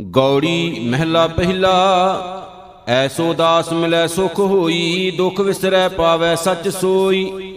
[0.00, 1.72] ਗੌੜੀ ਮਹਿਲਾ ਪਹਿਲਾ,
[2.88, 7.54] ਐਸੋ ਦਾਸ ਮਿਲੈ ਸੁਖ ਹੋਈ, ਦੁਖ ਵਿਸਰੈ ਪਾਵੈ ਸੱਚ ਸੋਈ।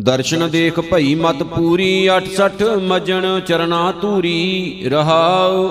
[0.00, 5.70] ਦਰਸ਼ਨ ਦੇਖ ਭਈ ਮਤ ਪੂਰੀ 68 ਮਜਣ ਚਰਨਾ ਧੂਰੀ ਰਹਾਉ।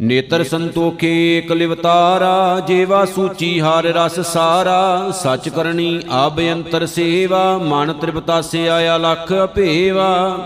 [0.00, 7.92] ਨੇਤਰ ਸੰਤੋਖੇ ਏਕ ਲਿਵਤਾਰਾ ਜੀਵਾ ਸੂਚੀ ਹਾਰ ਰਸ ਸਾਰਾ। ਸੱਚ ਕਰਨੀ ਆਬ ਅੰਤਰ ਸੇਵਾ, ਮਨ
[7.92, 10.38] ਤ੍ਰਿਪਤਾਸੇ ਆਇਆ ਲਖ ਅਭੇਵਾ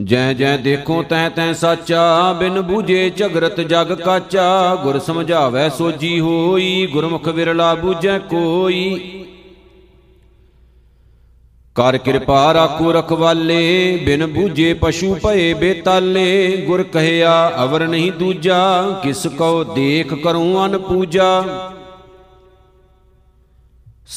[0.00, 6.86] ਜੈ ਜੈ ਦੇਖੋ ਤੈ ਤੈ ਸਾਚਾ, ਬਿਨ ਬੂਝੇ ਝਗਰਤ ਜਗ ਕਾਚਾ। ਗੁਰ ਸਮਝਾਵੈ ਸੋਜੀ ਹੋਈ,
[6.86, 9.00] ਗੁਰਮੁਖ ਵਿਰਲਾ ਬੂਝੈ ਕੋਈ।
[11.74, 19.26] ਕਰ ਕਿਰਪਾ ਰਾਖੋ ਰਖਵਾਲੇ, ਬਿਨ ਬੂਝੇ ਪਸ਼ੂ ਭਏ ਬੇਤਾਲੇ। ਗੁਰ ਕਹਿਆ, ਅਵਰ ਨਹੀਂ ਦੂਜਾ, ਕਿਸ
[19.26, 21.44] ਕੋ ਦੇਖ ਕਰੂੰ ਅਨ ਪੂਜਾ।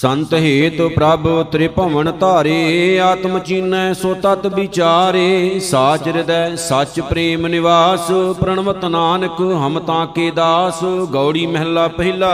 [0.02, 8.12] ਸੰਤ ਹੇਤ ਪ੍ਰਭ ਤ੍ਰਿਭਵਨ ਧਾਰੇ, ਆਤਮ ਚੀਨੈ ਸੋ ਤਤ ਵਿਚਾਰੇ। ਸਾਚ ਹਿਰਦੈ ਸੱਚ ਪ੍ਰੇਮ ਨਿਵਾਸ,
[8.40, 10.84] ਪ੍ਰਣਵਤ ਨਾਨਕ ਹਮ ਤਾਂ ਕੇ ਦਾਸ।
[11.14, 12.34] ਗੌੜੀ ਮਹਿਲਾ ਪਹਿਲਾ।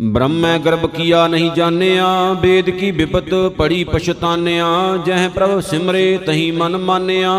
[0.00, 4.66] ਬ੍ਰਹਮੈ ਗਰਭ ਕੀਆ ਨਹੀਂ ਜਾਣਿਆ ਵੇਦ ਕੀ ਵਿਪਤ ਪੜੀ ਪਛਤਾਨਿਆ।
[5.06, 7.34] ਜਹ ਪ੍ਰਭ ਸਿਮਰੇ ਤਹੀ ਮਨ ਮਾਨਿਆ।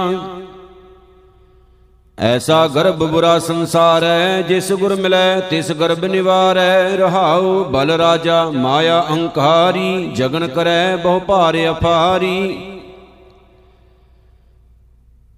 [2.19, 9.05] ਐਸਾ ਗਰਭ ਬੁਰਾ ਸੰਸਾਰ ਹੈ, ਜਿਸ ਗੁਰ ਮਿਲੈ, ਤਿਸ ਗਰਭ ਨਿਵਾਰੈ। ਰਹਾਉ ਬਲ ਰਾਜਾ, ਮਾਇਆ
[9.09, 12.57] ਅਹੰਕਾਰੀ ਜਗਨ ਕਰੈ, ਬਹੁ ਭਾਰ ਅਫਾਰੀ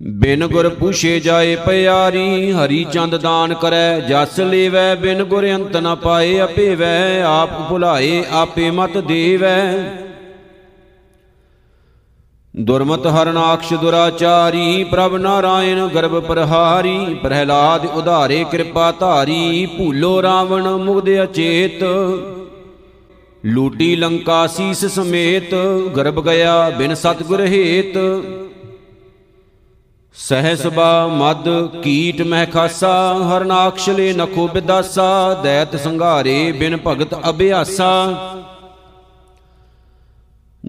[0.01, 5.95] ਬਿਨ ਗੁਰ ਪੁਛੇ ਜਾਏ ਪਿਆਰੀ, ਹਰੀ ਚੰਦ ਦਾਨ ਕਰੈ, ਜਸ ਲੇਵੈ, ਬਿਨ ਗੁਰ ਅੰਤ ਨ
[5.95, 9.73] ਪਾਏ, ਅਪੇਵੈ। ਆਪ ਭੁਲਾਏ, ਆਪੇ ਮਤ ਦੇਵੈ।
[12.59, 21.83] ਦੁਰਮਤ ਹਰਨਾਕਸ਼ ਦੁਰਾਚਾਰੀ, ਪ੍ਰਭ ਨਾਰਾਇਣ ਗਰਭ ਪ੍ਰਹਾਰੀ, ਪ੍ਰਹਿਲਾਦ ਉਧਾਰੇ ਕਿਰਪਾ ਧਾਰੀ, ਭੂਲੋ ਰਾਵਣ ਮੁਗਦ ਅਚੇਤ।
[23.45, 25.55] ਲੂਟੀ ਲੰਕਾ ਸੀਸ ਸਮੇਤ,
[25.97, 27.97] ਗਰਭ ਗਿਆ ਬਿਨ ਸਤਗੁਰ ਹੇਤ।
[30.13, 31.49] ਸਹਿਸਬਾ ਮਦ
[31.83, 37.91] ਕੀਟ ਮਹਿ ਖਾਸਾ ਹਰਨਾਕਸ਼ਲੇ ਨਖੋ ਬਿਦਾਸਾ, ਦੈਤ ਸੰਘਾਰੇ ਬਿਨ ਭਗਤ ਅਭਿਆਸਾ।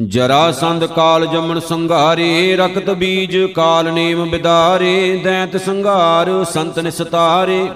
[0.02, 7.66] ਜਰਾ ਸੰਧ ਕਾਲ ਜਮਨ ਸੰਘਾਰੇ ਰਕਤ ਬੀਜ ਕਾਲ ਨੇਮ ਬਿਦਾਰੇ, ਦੈਤ ਸੰਘਾਰ ਸੰਤ ਨਿਸਤਾਰੇ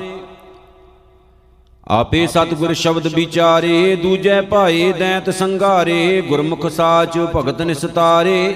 [1.87, 8.55] ਆਪੇ ਸਤਿਗੁਰ ਸ਼ਬਦ ਵਿਚਾਰੇ, ਦੂਜੈ ਭਾਏ ਦੈਤ ਸੰਘਾਰੇ, ਗੁਰਮੁਖ ਸਾਚ ਭਗਤ ਨਿਸਤਾਰੇ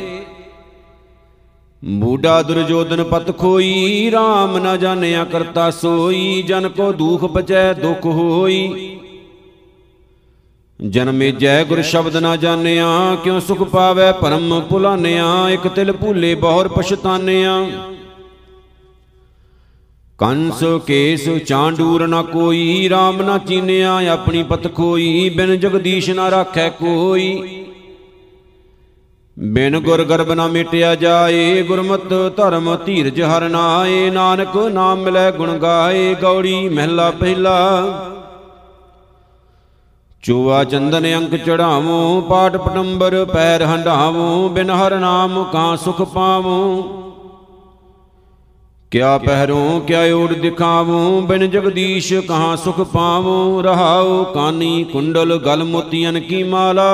[1.83, 8.99] ਬੂਢਾ ਦੁਰਜੋਧਨ ਪਤ ਖੋਈ RAM ਨ ਜਾਣਿਆ ਕਰਤਾ ਸੋਈ, ਜਨ ਕੋ ਦੁਖ ਬਚੈ ਦੁਖ ਹੋਈ।
[10.81, 16.69] ਜਨਮੇ ਜੈ ਗੁਰ ਸ਼ਬਦ ਨਾ ਜਾਣਿਆ, ਕਿਉ ਸੁਖ ਪਾਵੈ ਪਰਮ ਭੁਲਾਨਿਆ ਇਕ ਤਿਲ ਭੂਲੇ ਬਹੁਰ
[16.69, 17.67] ਪਛਤਾਨਿਆ।
[20.19, 26.69] ਕੰਸ ਕੇਸ ਚਾਂਡੂਰ ਨਾ ਕੋਈ RAM ਨਾ ਚੀਨਿਆ, ਆਪਣੀ ਪਤ ਖੋਈ, ਬਿਨ ਜਗਦੀਸ਼ ਨਾ ਰਾਖੈ
[26.69, 27.43] ਕੋਈ।
[29.39, 35.59] ਬਿਨ ਗੁਰ ਗਰਬ ਨਾ ਮਿਟਿਆ ਜਾਏ, ਗੁਰਮਤ ਧਰਮ ਧੀਰਜ ਹਰ ਨਾਏ, ਨਾਨਕ ਨਾਮ ਮਿਲੈ ਗੁਣ
[35.59, 38.17] ਗਾਏ, ਗੌੜੀ ਮਹਿਲਾ ਪਹਿਲਾ।
[40.23, 46.83] ਚੂਆ ਚੰਦਨ ਅੰਕ ਚੜਾਵੋ ਪਾਟ ਪਟੰਬਰ ਪੈਰ ਹੰਡਾਵੋ ਬਿਨ ਹਰ ਨਾਮ ਕਾ ਸੁਖ ਪਾਵੋ।
[48.91, 56.13] ਕਿਆ ਪਹਿਰੋਂ ਕਿਆ ਓੜ ਦਿਖਾਵੋ, ਬਿਨ ਜਗਦੀਸ਼ ਕਹਾਂ ਸੁਖ ਪਾਵੋ। ਰਹਾਉ ਕਾਨੀ ਕੁੰਡਲ ਗਲ ਮੋਤੀਆਂ
[56.13, 56.91] ਕੀ ਮਾਲਾ,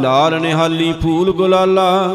[0.00, 2.08] ਲਾਲ ਨਿਹਾਲੀ ਫੂਲ ਗੁਲਾਲਾ।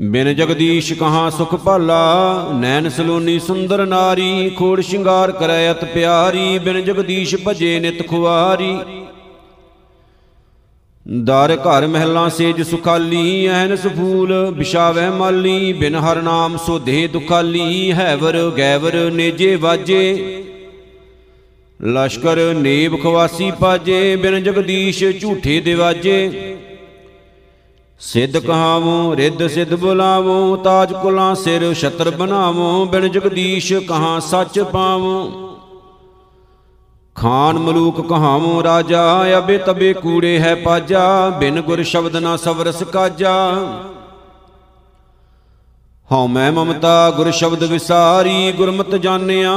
[0.00, 6.84] ਬਿਨ ਜਗਦੀਸ਼ ਕਹਾਂ ਸੁਖ ਭਾਲਾ, ਨੈਣ ਸਲੋਨੀ ਸੁੰਦਰ ਨਾਰੀ, ਖੋੜ ਸ਼ਿੰਗਾਰ ਕਰੈ ਅਤ ਪਿਆਰੀ, ਬਿਨ
[6.84, 8.76] ਜਗਦੀਸ਼ ਭਜੇ ਨਿਤ ਖੁਆਰੀ।
[11.06, 18.52] ਦਰ ਘਰ ਮਹਿਲਾਂ ਸੇਜ ਸੁਖਾਲੀ ਐਨਸ ਫੂਲ ਵਿਛਾਵੈ ਮਾਲੀ, ਬਿਨ ਹਰ ਨਾਮ ਸੋਧੇ ਦੁਖਾਲੀ, ਹੈਵਰ
[18.58, 20.44] ਗੈਵਰ ਨੇਜੇ ਵਾਜੇ।
[21.84, 26.30] ਲਸ਼ਕਰ ਨੇਬ ਖਵਾਸੀ ਪਾਜੇ, ਬਿਨ ਜਗਦੀਸ਼ ਝੂਠੇ ਦਿਵਾਜੇ।
[28.00, 35.30] ਸਿੱਧ ਕਹਾਵੋ, ਰਿੱਧ ਸਿੱਧ ਬੁਲਾਵੋ, ਤਾਜ ਕੁਲਾਂ ਸਿਰ ਛਤਰ ਬਣਾਵੋ, ਬਿਨ ਜਗਦੀਸ਼ ਕਹਾਂ ਸੱਚ ਪਾਵੋ।
[37.16, 43.34] ਖਾਨ ਮਲੂਕ ਕਹਾਵੋ, ਰਾਜਾ ਅਬੇ ਤਬੇ ਕੂੜੇ ਹੈ ਪਾਜਾ, ਬਿਨ ਗੁਰ ਸ਼ਬਦ ਨਾ ਸਵਰਸ ਕਾਜਾ
[46.12, 49.56] ਹਉ ਮੈਂ ਮਮਤਾ, ਗੁਰ ਸ਼ਬਦ ਵਿਸਾਰੀ, ਗੁਰਮਤ ਜਾਣਿਆ,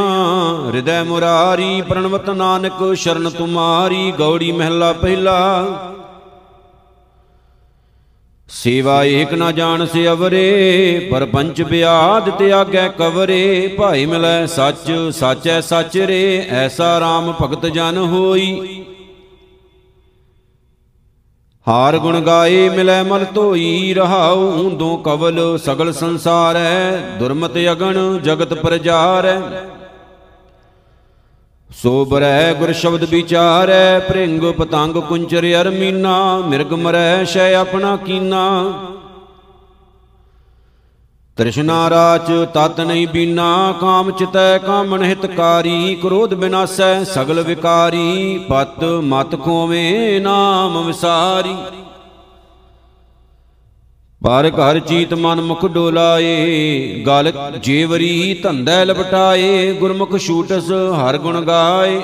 [0.66, 5.68] ਹਿਰਦੈ ਮੁਰਾਰੀ, ਪ੍ਰਣਵਤ ਨਾਨਕ, ਸ਼ਰਨ ਤੁਮਾਰੀ, ਗੌੜੀ ਮਹਿਲਾ ਪਹਿਲਾ।
[8.53, 15.59] ਸੇਵਾ ਏਕ ਨਾ ਜਾਣ ਸੇ ਅਵਰੇ ਪਰ ਪੰਚ ਬਿਆਦ ਤਿਆਗੈ ਕਵਰੇ ਭਾਈ ਮਿਲੈ ਸੱਚ ਸਾਚੈ
[15.62, 18.83] ਸੱਚ ਰੇ ਐਸਾ RAM ਭਗਤ ਜਨ ਹੋਈ।
[21.68, 29.39] ਹਾਰ ਗੁਣ ਗਾਏ ਮਿਲੈ ਮਲ ਧੋਈ ਰਹਾਉ ਉਂਦੋ ਕਵਲ ਸਗਲ ਸੰਸਾਰੈ ਦੁਰਮਤ ਅਗਣ ਜਗਤ ਪ੍ਰਜਾਰੈ।
[31.71, 38.41] ਸੋ ਬਰੈ ਗੁਰ ਸ਼ਬਦ ਵਿਚਾਰੈ, ਭ੍ਰਿੰਗ ਪਤੰਗ ਕੁੰਚਰ ਅਰਮੀਨਾ, ਮਿਰਗ ਮਰੈ ਸ਼ੈ ਆਪਣਾ ਕੀਨਾ।
[41.38, 49.35] ਤ੍ਰਿਸ਼ਨਾ ਰਾਚ ਤਤ ਨਹੀਂ ਬੀਨਾ, ਕਾਮ ਚਿਤੈ ਕਾਮਨ ਹਿਤਕਾਰੀ, ਕ੍ਰੋਧ ਬਿਨਾਸੈ ਸਗਲ ਵਿਕਾਰੀ, ਪਤ ਮਤ
[49.41, 51.56] ਖੋਵੇ ਨਾਮ ਵਿਸਾਰੀ।
[54.21, 57.31] ਪਰ ਘਰ ਚੀਤ ਮਨ ਮੁਖ ਡੋਲਾਏ, ਗਲ
[57.63, 62.01] ਜੀਵਰੀ ਧੰਦੈ ਲਪਟਾਏ, ਗੁਰਮੁਖ ਛੂਟਸ ਹਰ ਗੁਣ ਗਾਏ।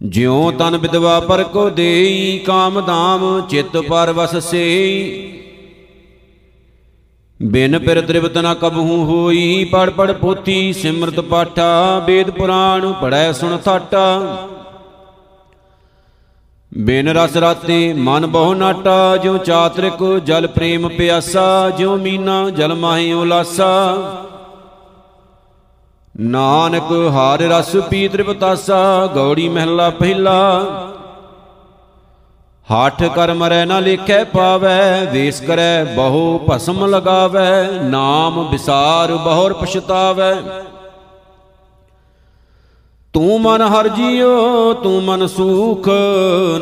[0.00, 5.28] ਜਿਉ ਤਨ ਵਿਦਵਾ ਪਰ ਕੋ ਦੇਈ, ਕਾਮ ਦਾਮ ਚਿਤ ਪਰ ਵਸ ਸੇਈ।
[7.42, 13.56] ਬਿਨ ਪਿਰ ਤ੍ਰਿਪਤ ਨ ਕਬਹੂ ਹੋਈ, ਪੜ ਪੜ ਪੋਥੀ ਸਿਮਰਤ ਪਾਠਾ, ਵੇਦ ਪੁਰਾਣ ਪੜੈ ਸੁਣ
[13.56, 14.48] ਥਾਟਾ।
[16.78, 23.12] ਬਿਨ ਰਸ ਰਾਤੇ ਮਨ ਬਹੁ ਨਾਟਾ, ਜਿਉ ਚਾਤ੍ਰਿਕ ਜਲ ਪ੍ਰੇਮ ਪਿਆਸਾ, ਜਿਉ ਮੀਨਾ ਜਲ ਮਾਹੀ
[23.12, 23.96] ਉਲਾਸਾ।
[26.20, 30.62] ਨਾਨਕ ਹਾਰ ਰਸ ਪੀ ਤ੍ਰਿਪਤਾਸਾ ਗੌੜੀ ਮਹਿਲਾ ਪਹਿਲਾ।
[32.70, 40.34] ਹਾਠ ਕਰ ਮਰੈ ਨਾ ਲੇਖੈ ਪਾਵੈ, ਵੇਸ ਕਰੈ ਬਹੁ ਭਸਮ ਲਗਾਵੈ, ਨਾਮ ਵਿਸਾਰ ਬਹੁਰ ਪਛਤਾਵੈ।
[43.14, 45.88] ਤੂੰ ਮਨ ਹਰ ਜੀਓ, ਤੂੰ ਮਨ ਸੂਖ,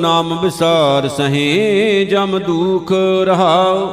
[0.00, 2.92] ਨਾਮ ਵਿਸਾਰ ਸਹੇ ਜਮ ਦੁਖ
[3.24, 3.88] ਰਹਾਉ।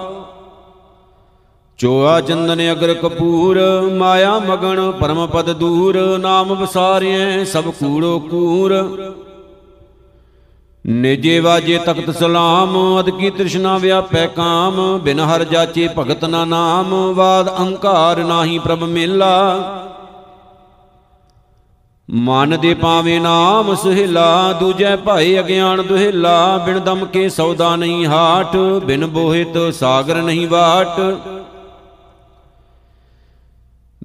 [1.77, 3.59] ਚੋਆ ਚੰਦਨ ਅਗਰ ਕਪੂਰ,
[3.97, 8.73] ਮਾਇਆ ਮਗਨ ਪਰਮ ਪਦ ਦੂਰ, ਨਾਮ ਵਿਸਾਰਿਐ ਸਭ ਕੂੜੋ ਕੂਰ।
[10.87, 17.13] ਨਿਜੇ ਵਾਜੇ ਤਖਤ ਸਲਾਮ, ਅਦ ਕੀ ਤ੍ਰਿਸ਼ਨਾ ਵਿਆਪੈ ਕਾਮ, ਬਿਨ ਹਰ ਜਾਚੇ ਭਗਤ ਨਾ ਨਾਮ
[17.13, 19.33] ਬਾਦ ਅਹੰਕਾਰ ਨਾਹੀ ਪ੍ਰਭ ਮੇਲਾ।
[22.09, 28.55] ਮਨ ਦੇ ਪਾਵੇ ਨਾਮ ਸੁਹਿਲਾ, ਦੂਜੈ ਭਾਈ ਅਗਿਆਨ ਦੁਹਿਲਾ, ਬਿਨ ਦਮ ਕੇ ਸੌਦਾ ਨਹੀਂ ਹਾਟ,
[28.85, 30.99] ਬਿਨ ਬੋਹਿਤ ਸਾਗਰ ਨਹੀਂ ਬਾਟ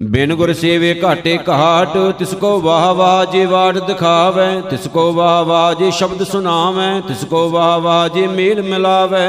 [0.02, 5.44] ਬਿਨ ਗੁਰ ਸੇਵੇ ਘਾਟੇ ਘਾਟ, ਤਿਸ ਕੋ ਵਾਹ ਵਾਹ ਜੇ ਵਾਟ ਦਿਖਾਵੇ, ਤਿਸ ਕੋ ਵਾਹ
[5.44, 9.28] ਵਾਹ ਜੇ ਸ਼ਬਦ ਸੁਣਾਵੇ, ਤਿਸ ਕੋ ਵਾਹ ਵਾਹ ਜੇ ਮੇਲ ਮਿਲਾਵੇ।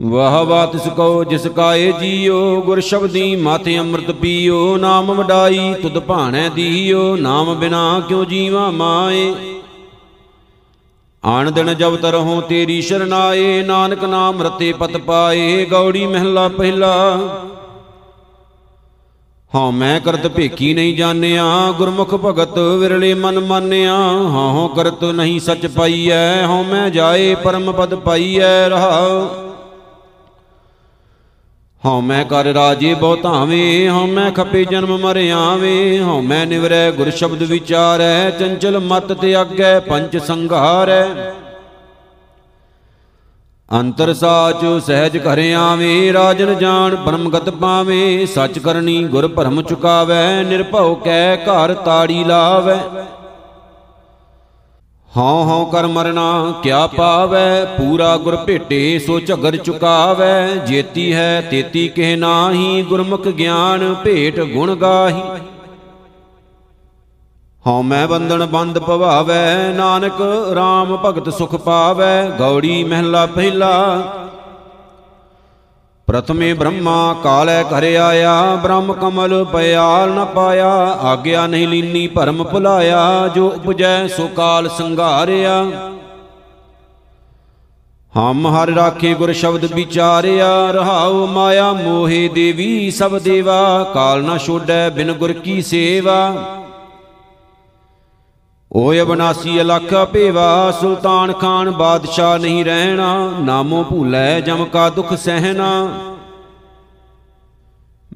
[0.00, 5.98] ਵਾਹ ਵਾਹ ਤਿਸ ਕੋ ਜਿਸ ਕਾਏ ਜੀਓ, ਗੁਰ ਸ਼ਬਦੀ ਮਾਥੇ ਅੰਮ੍ਰਿਤ ਪੀਓ, ਨਾਮ ਵਡਾਈ ਤੁਧ
[5.98, 9.34] ਭਾਣੈ ਦੀਓ, ਨਾਮ ਬਿਨਾ ਕਿਉ ਜੀਵਾ ਮਾਏ?
[11.24, 17.18] ਆਣ ਦਿਨ ਜਬ ਤਰਹੁ ਤੇਰੀ ਸ਼ਰਨਾਏ, ਨਾਨਕ ਨਾਮ ਰਤੇ ਪਤ ਪਾਏ, ਗੌੜੀ ਮਹਿਲਾ ਪਹਿਲਾ।
[19.54, 21.44] ਹਉ ਮੈਂ ਕਰਤ ਭੇਖੀ ਨਹੀਂ ਜਾਣਿਆ,
[21.78, 23.96] ਗੁਰਮੁਖ ਭਗਤ ਵਿਰਲੇ ਮਨ ਮਾਨਿਆ।
[24.28, 29.41] ਹਉ ਕਰਤ ਨਹੀਂ ਸੱਚ ਪਾਈਐ ਹਉ ਮੈਂ ਜਾਏ, ਪਰਮ ਪਦ ਪਾਈਐ ਰਹਾਉ
[31.86, 36.90] ਹਉ ਮੈਂ ਕਰ ਰਾਜੇ ਬਹੁ ਧਾਵੇਂ ਹਉ ਮੈਂ ਖੱਪੇ ਜਨਮ ਮਰ ਆਵੇਂ ਹਉ ਮੈਂ ਨਿਵਰੈ
[36.90, 41.04] ਗੁਰ ਸ਼ਬਦ ਵਿਚਾਰੈ, ਚੰਚਲ ਮਤ ਤੇ ਅੱਗੇ ਪੰਚ ਸੰਘਾਰੈ।
[43.68, 50.94] ਅੰਤਰ ਸਾਚ ਸਹਿਜ ਘਰ ਆਵੇਂ, ਰਾਜਨ ਜਾਣ ਪਰਮਗਤ ਪਾਵੇਂ, ਸੱਚ ਕਰਨੀ ਗੁਰ ਭਰਮ ਚੁਕਾਵੈ, ਨਿਰਭਉ
[50.94, 52.78] ਕੈ ਘਰ ਤਾੜੀ ਲਾਵੈ।
[55.16, 57.64] ਹਉ ਹਉ ਕਰ ਮਰਨਾ, ਕਿਆ ਪਾਵੈ?
[57.64, 64.74] ਪੂਰਾ ਗੁਰ ਭੇਟੇ, ਸੋ ਝਗਰ ਚੁਕਾਵੈ। ਜੇਤੀ ਹੈ, ਤੇਤੀ ਕਹਿ ਨਾਹੀ, ਗੁਰਮੁਖ ਗਿਆਨ ਭੇਟ ਗੁਣ
[64.74, 65.20] ਗਾਹੀ।
[67.66, 70.22] ਹਉ ਮੈਂ ਬੰਧਨ ਬੰਦ ਭਵਾਵੈ ਨਾਨਕ
[70.52, 74.02] RAM ਭਗਤ ਸੁਖ ਪਾਵੈ। ਗੌੜੀ ਮਹਿਲਾ ਪਹਿਲਾ
[76.08, 80.70] ਪ੍ਰਥਮੇ ਬ੍ਰਹਮਾ ਕਾਲੈ ਘਰੇ ਆਇਆ, ਬ੍ਰਹਮ ਕਮਲ ਪਿਆਲ ਨ ਪਾਇਆ,
[81.02, 85.62] ਆਗਿਆ ਨਹੀਂ ਲੀਨੀ ਭਰਮ ਭੁਲਾਇਆ, ਜੋ ਉਪਜੈ ਸੋ ਕਾਲ ਸੰਘਾਰਿਆ।
[88.16, 94.88] ਹਮ ਹਰ ਰਾਖੇ ਗੁਰ ਸ਼ਬਦ ਵਿਚਾਰਿਆ, ਰਹਾਉ ਮਾਇਆ ਮੋਹੇ ਦੇਵੀ ਸਭ ਦੇਵਾ, ਕਾਲ ਨ ਛੋਡੈ
[94.90, 96.34] ਬਿਨ ਗੁਰ ਕੀ ਸੇਵਾ।
[98.76, 105.98] ਓਏ ਅਬਨਾਸੀ ਅਲਖ ਭੇਵਾ, ਸੁਲਤਾਨ ਖਾਨ ਬਾਦਸ਼ਾਹ ਨਹੀਂ ਰਹਿਣਾ, ਨਾਮੋ ਭੂਲੇ ਜਮ ਕਾ ਦੁਖ ਸਹਿਣਾ।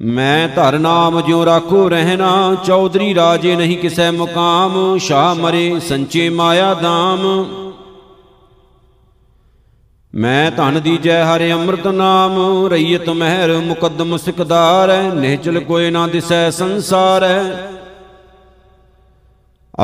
[0.01, 6.73] ਮੈਂ ਧਰ ਨਾਮ ਜਿਉ ਰਾਖੋ ਰਹਿਣਾ, ਚੌਧਰੀ ਰਾਜੇ ਨਹੀਂ ਕਿਸੈ ਮੁਕਾਮ, ਸ਼ਾਹ ਮਰੇ ਸੰਚੇ ਮਾਇਆ
[6.73, 7.45] ਦਾਮ।
[10.15, 17.43] ਮੈਂ ਧਨ ਦੀਜੈ ਹਰਿ ਅੰਮ੍ਰਿਤ ਨਾਮ ਰਈਤ ਮਹਿਰ ਮੁਕੱਦਮ ਸਿਕਦਾਰ ਨਿਹਚਲ ਕੋਏ ਨਾ ਦਿਸੈ ਸੰਸਾਰੈ।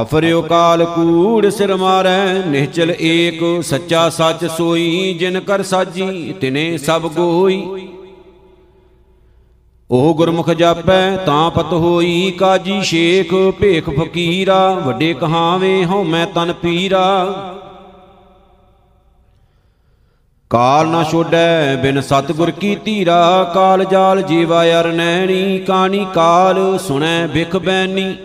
[0.02, 7.02] ਅਫਰਿਓ ਕਾਲ ਕੂੜ ਸਿਰ ਮਾਰੈ ਨਿਹਚਲ ਏਕ ਸੱਚਾ ਸੱਚ ਸੋਈ, ਜਿਨ ਕਰ ਸਾਜੀ ਤਿਨੇ ਸਭ
[7.08, 7.88] ਗੋਈ।
[9.90, 16.54] ਉਹ ਗੁਰਮੁਖ ਜਾਪੈ, ਤਾਂ ਪਤ ਹੋਈ, ਕਾਜੀ ਸ਼ੇਖ ਭੇਖ ਫਕੀਰਾ, ਵੱਡੇ ਕਹਾਵੇਂ ਹਉ ਮੈਂ ਤਨ
[16.54, 17.04] ਪੀਰਾ।
[20.52, 27.28] ਕਾਲ ਨਾ ਛੋਡੈ ਬਿਨ ਸਤਗੁਰ ਕੀ ਧੀਰਾ, ਕਾਲ ਜਾਲ ਜੀਵਾ ਅਰ ਨੈਣੀ, ਕਾਣੀ ਕਾਲ ਸੁਣੈ
[27.28, 28.16] ਬਿਖ ਬੈਨੀ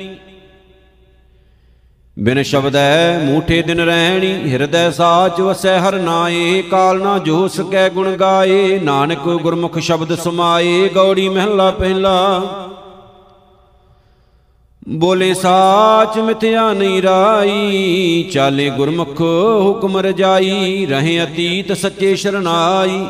[2.21, 8.17] ਬਿਨ ਸ਼ਬਦੈ ਮੂਠੇ ਦਿਨ ਰਹਿਣੀ, ਹਿਰਦੈ ਸਾਚ ਵਸੈ ਹਰ ਨਾਏ, ਕਾਲ ਨਾ ਜੋ ਸਕੈ ਗੁਣ
[8.17, 12.43] ਗਾਏ, ਨਾਨਕ ਗੁਰਮੁਖ ਸ਼ਬਦ ਸਮਾਏ, ਗੌੜੀ ਮਹਿਲਾ ਪਹਿਲਾ।
[14.89, 19.21] ਬੋਲੇ ਸਾਚ ਮਿਥਿਆ ਨਹੀਂ ਰਾਈ, ਚਾਲੇ ਗੁਰਮੁਖ
[19.61, 23.07] ਹੁਕਮ ਰਜਾਈ, ਰਹੇ ਅਤੀਤ ਸੱਚੇ ਸ਼ਰਨਾਈ।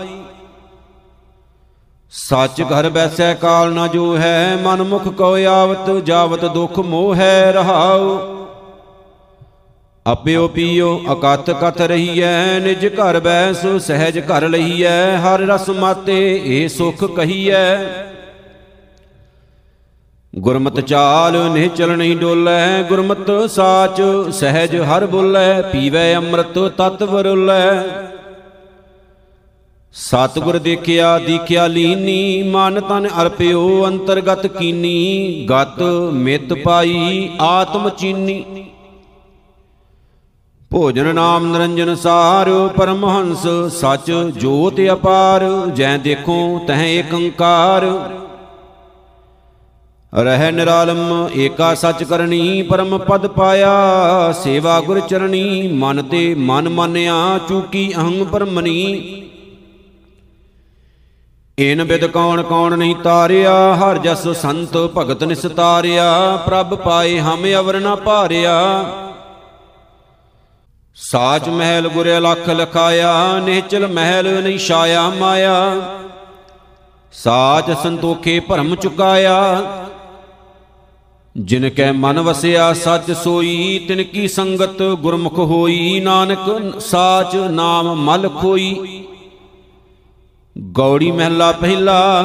[2.11, 7.53] ਸੱਚ ਘਰ ਬੈਸੈ, ਕਾਲ ਨਾ ਜੋ ਹੈ, ਮਨ ਮੁਖ ਕੋ ਆਵਤ, ਜਾਵਤ ਦੁਖ ਮੋਹ ਹੈ
[7.53, 8.38] ਰਹਾਉ।
[10.13, 16.69] ਅਪਿਓ ਪੀਓ, ਅਕਤ ਕਥ ਰਹੀਐ, ਨਿਜ ਘਰ ਬੈਸ ਸਹਿਜ ਘਰ ਲਈਐ, ਹਰ ਰਸ ਮਾਤੇ ਏ
[16.69, 17.77] ਸੁਖ ਕਹੀਐ।
[20.39, 24.01] ਗੁਰਮਤ ਚਾਲ ਨਿਹ ਚਲਣੀ ਡੋਲੇ, ਗੁਰਮਤ ਸਾਚ
[24.31, 27.55] ਸਹਿਜ ਹਰ ਬੋਲੇ, ਪੀਵੇ ਅੰਮ੍ਰਿਤ ਤਤ ਵਰੁਲੇ।
[29.93, 38.68] ਸਤਿਗੁਰ ਦੇਖਿਆ, ਦੀਖਿਆ ਲੀਨੀ, ਮਨ ਤਨ ਅਰਪਿਓ, ਅੰਤਰਗਤ ਕੀਨੀ, ਗਤ ਮਿਤ ਪਾਈ, ਆਤਮ ਚੀਨੀ।
[40.71, 45.45] ਭੋਜਨ ਨਾਮ ਨਿਰੰਜਨ ਸਾਰ, ਪਰਮਹੰਸ ਸਚ ਜੋਤ ਅਪਾਰ,
[45.75, 47.87] ਜੈ ਦੇਖੋ ਤਹ ਏਕੰਕਾਰ।
[50.13, 53.73] ਰਹਿ ਨਿਰਾਲਮ, ਏਕਾ ਸਚ ਕਰਨੀ, ਪਰਮ ਪਦ ਪਾਇਆ।
[54.33, 59.25] ਸੇਵਾ ਗੁਰ ਚਰਣੀ, ਮਨ ਤੇ ਮਨ ਮਾਨਿਆ, ਚੂਕੀ ਅਹੰ ਪਰਮਨੀ
[61.59, 67.81] ਇਨ ਬਿਦ ਕੌਣ ਕੌਣ ਨਹੀਂ ਤਾਰਿਆ, ਹਰ ਜਸ ਸੰਤ ਭਗਤ ਨਿਸਤਾਰਿਆ। ਪ੍ਰਭ ਪਾਏ ਹਮ ਅਵਰ
[67.81, 68.59] ਨਾ ਭਾਰਿਆ।
[71.01, 75.73] ਸਾਚ ਮਹਿਲ ਗੁਰ ਲਖ ਲਖਾਇਆ, ਨਿਹਚਲ ਮਹਿਲ ਨਹੀਂ ਛਾਇਆ ਮਾਇਆ।
[77.13, 79.63] ਸਾਚ ਸੰਤੋਖੇ ਭਰਮ ਚੁਕਾਇਆ।
[81.37, 88.29] ਜਿਨ ਕੈ ਮਨ ਵਸਿਆ, ਸੱਚ ਸੋਈ, ਤਿਨ ਕੀ ਸੰਗਤ ਗੁਰਮੁਖ ਹੋਈ। ਨਾਨਕ ਸਾਚ ਨਾਮ ਮਲ
[88.29, 89.05] ਖੋਈ।
[90.73, 92.25] ਗੌੜੀ ਮਹਿਲਾ ਪਹਿਲਾ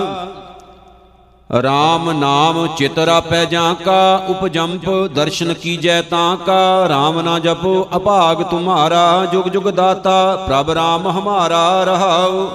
[1.59, 8.43] RAM ਨਾਮ ਚਿਤਰਾ ਪੈ ਜਾਂ ਕਾ, ਉਪਜੰਪ ਦਰਸ਼ਨ ਕੀਜੈ ਤਾਂ ਕਾ RAM ਨਾ ਜਪੋ, ਅਭਾਗ
[8.43, 12.47] ਤੁਮਾਰਾ, ਜੁਗ ਜੁਗ ਦਾਤਾ, ਪ੍ਰਭ RAM ਹਮਾਰਾ ਰਹਾਉ।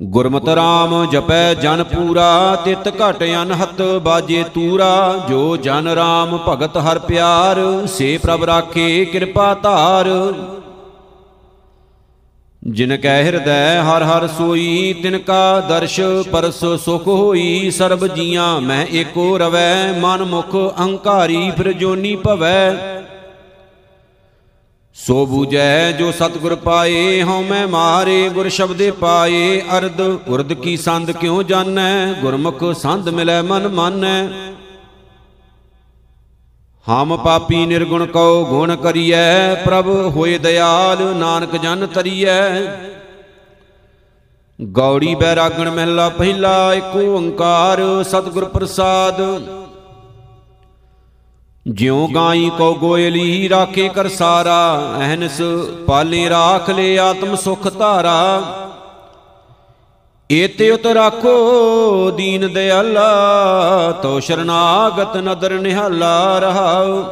[0.00, 6.98] ਗੁਰਮਤਿ RAM ਜਪੈ ਜਨ ਪੂਰਾ, ਤਿਤ ਘਟ ਅਨਹਤ ਬਾਜੇ ਤੂਰਾ, ਜੋ ਜਨ RAM ਭਗਤ ਹਰ
[6.98, 10.34] ਪਿਆਰ, ਸੇ ਪ੍ਰਭ ਰਾਖੇ ਕਿਰਪਾ ਧਾਰ।
[12.62, 16.00] ਜਿਨ ਕੈ ਹਿਰਦੈ ਹਰ ਹਰ ਸੋਈ, ਤਿਨ ਕਾ ਦਰਸ਼
[16.32, 22.76] ਪਰਸ ਸੁਖ ਹੋਈ, ਸਰਬ ਜੀਆਂ ਮੈਂ ਏਕੋ ਰਵੈ, ਮਨ ਮੁਖ ਅਹੰਕਾਰੀ ਫਿਰ ਜੋਨੀ ਭਵੈ।
[24.94, 31.10] ਸੋ ਬੂਜੈ ਜੋ ਸਤਗੁਰ ਪਾਏ, ਹਉ ਮੈਂ ਮਾਰੇ ਗੁਰ ਸ਼ਬਦੇ ਪਾਏ, ਅਰਧ ਉਰਦ ਕੀ ਸੰਦ
[31.10, 32.12] ਕਿਉ ਜਾਣੈ?
[32.12, 34.28] ਗੁਰਮੁਖ ਸੰਦ ਮਿਲੈ ਮਨ ਮਾਨੈ।
[36.88, 42.50] ਹਮ ਪਾਪੀ ਨਿਰਗੁਣ ਕਉ ਗੁਣ ਕਰੀਐ, ਪ੍ਰਭ ਹੋਏ ਦਿਆਲ ਨਾਨਕ ਜਨ ਤਰੀਐ।
[44.62, 49.20] ਗੌੜੀ ਬੈਰਾਗਣ ਮਹਿਲਾ ਪਹਿਲਾ, ਏਕ ਓੰਕਾਰ ਸਤਿਗੁਰ ਪ੍ਰਸਾਦ।
[51.68, 55.40] ਜਿਉ ਗਾਈ ਕੋ ਗੋਇਲੀ, ਰਾਖੇ ਕਰ ਸਾਰਾ, ਅਹਨਸ
[55.86, 58.42] ਪਾਲੇ ਰਾਖ ਲੈ ਆਤਮ ਸੁਖ ਧਾਰਾ।
[60.32, 63.10] ਏਤੇ ਉਤ ਰਾਖੋ ਦੀਨ ਦਿਆਲਾ
[64.02, 67.04] ਤੋ ਸ਼ਰਨਾਗਤ ਨਦਰ ਨਿਹਾਲਾ ਰਹਾਉ।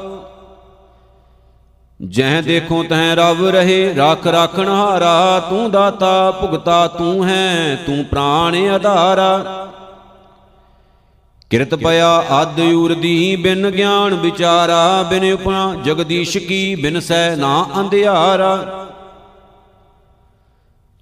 [2.03, 8.57] ਜਹ ਦੇਖੋ ਤਹ ਰਵ ਰਹੇ, ਰੱਖ ਰਾਖਣ ਹਾਰਾ, ਤੂੰ ਦਾਤਾ, ਭੁਗਤਾ ਤੂੰ ਹੈ, ਤੂੰ ਪ੍ਰਾਣ
[8.69, 9.67] ਆਧਾਰਾ।
[11.51, 18.88] ਕਿਰਤ ਪਿਆ ਆਦ ਉਰਦੀ ਬਿਨ ਗਿਆਨ ਵਿਚਾਰਾ, ਬਿਨ ਉਪਨਾ ਜਗਦੀਸ਼ ਕੀ ਬਿਨ ਸੈ ਨਾ ਅੰਧਿਆਰਾ।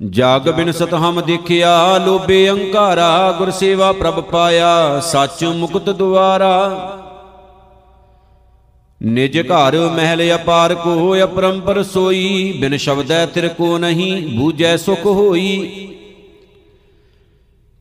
[0.01, 6.93] ਜਗ ਬਿਨ ਸਤ ਹਮ ਦੇਖਿਆ ਲੋਭੇ ਅੰਕਾਰਾ ਗੁਰ ਸੇਵਾ ਪ੍ਰਭ ਪਾਇਆ ਸੱਚ ਮੁਕਤ ਦੁਆਰਾ।
[9.01, 15.89] ਨਿਜ ਘਰ ਮਹਿਲ ਅਪਾਰ ਕੋ ਅਪਰੰਪਰ ਸੋਈ ਬਿਨ ਸ਼ਬਦੈ ਤਿਰ ਕੋ ਨਹੀਂ ਬੂਝੈ ਸੁਖ ਹੋਈ।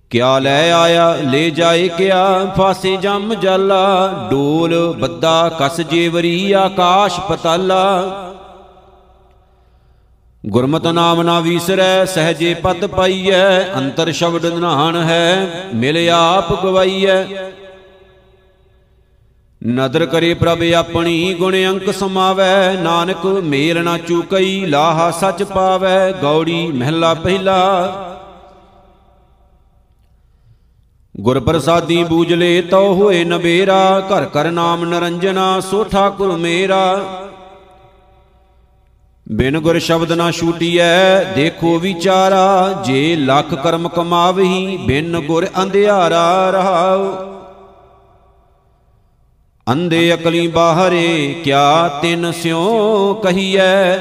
[0.09, 8.24] ਕਿਆ ਲੈ ਆਇਆ ਲੈ ਜਾਏ ਕਿਆ ਫਾਸੇ ਜੰਮ ਜਾਲਾ ਡੋਲ ਬੱਦਾ ਕਸ ਜੇਵਰੀ ਆਕਾਸ਼ ਪਤਾਲਾ।
[10.49, 17.23] ਗੁਰਮਤਿ ਨਾਮ ਨਾ ਵੀਸਰੈ, ਸਹਜੇ ਪਤ ਪਾਈਐ, ਅੰਤਰ ਸ਼ਬਦ ਨਿਹਾਨ ਹੈ, ਮਿਲ ਆਪ ਗਵਾਈਐ।
[19.67, 26.67] ਨਦਰ ਕਰੇ ਪ੍ਰਭ ਆਪਣੀ, ਗੁਣ ਅੰਕ ਸਮਾਵੈ, ਨਾਨਕ ਮੇਲ ਨਾ ਚੂਕਈ, ਲਾਹਾ ਸਚ ਪਾਵੈ, ਗੌੜੀ
[26.67, 27.59] ਮਹਿਲਾ ਪਹਿਲਾ।
[31.19, 37.03] ਗੁਰ ਪ੍ਰਸਾਦੀ ਬੂਜਲੇ ਤਉ ਹੋਏ ਨਬੇਰਾ ਘਰ ਕਰ ਨਾਮ ਨਰੰਜਨਾ, ਸੋ ਠਾਕੁਰ ਮੇਰਾ।
[39.31, 47.15] ਬਿਨ ਗੁਰ ਸ਼ਬਦ ਨਾ ਛੂਟੀਐ, ਦੇਖੋ ਵਿਚਾਰਾ, ਜੇ ਲੱਖ ਕਰਮ ਕਮਾਵਹੀ, ਬਿਨ ਗੁਰ ਅੰਧਿਆਰਾ ਰਹਾਉ।
[49.71, 53.97] ਅੰਧੇ ਅਕਲੀ ਬਾਹਰੇ, ਕਿਆ ਤਿਨ ਸਿਉ ਕਹੀਐ?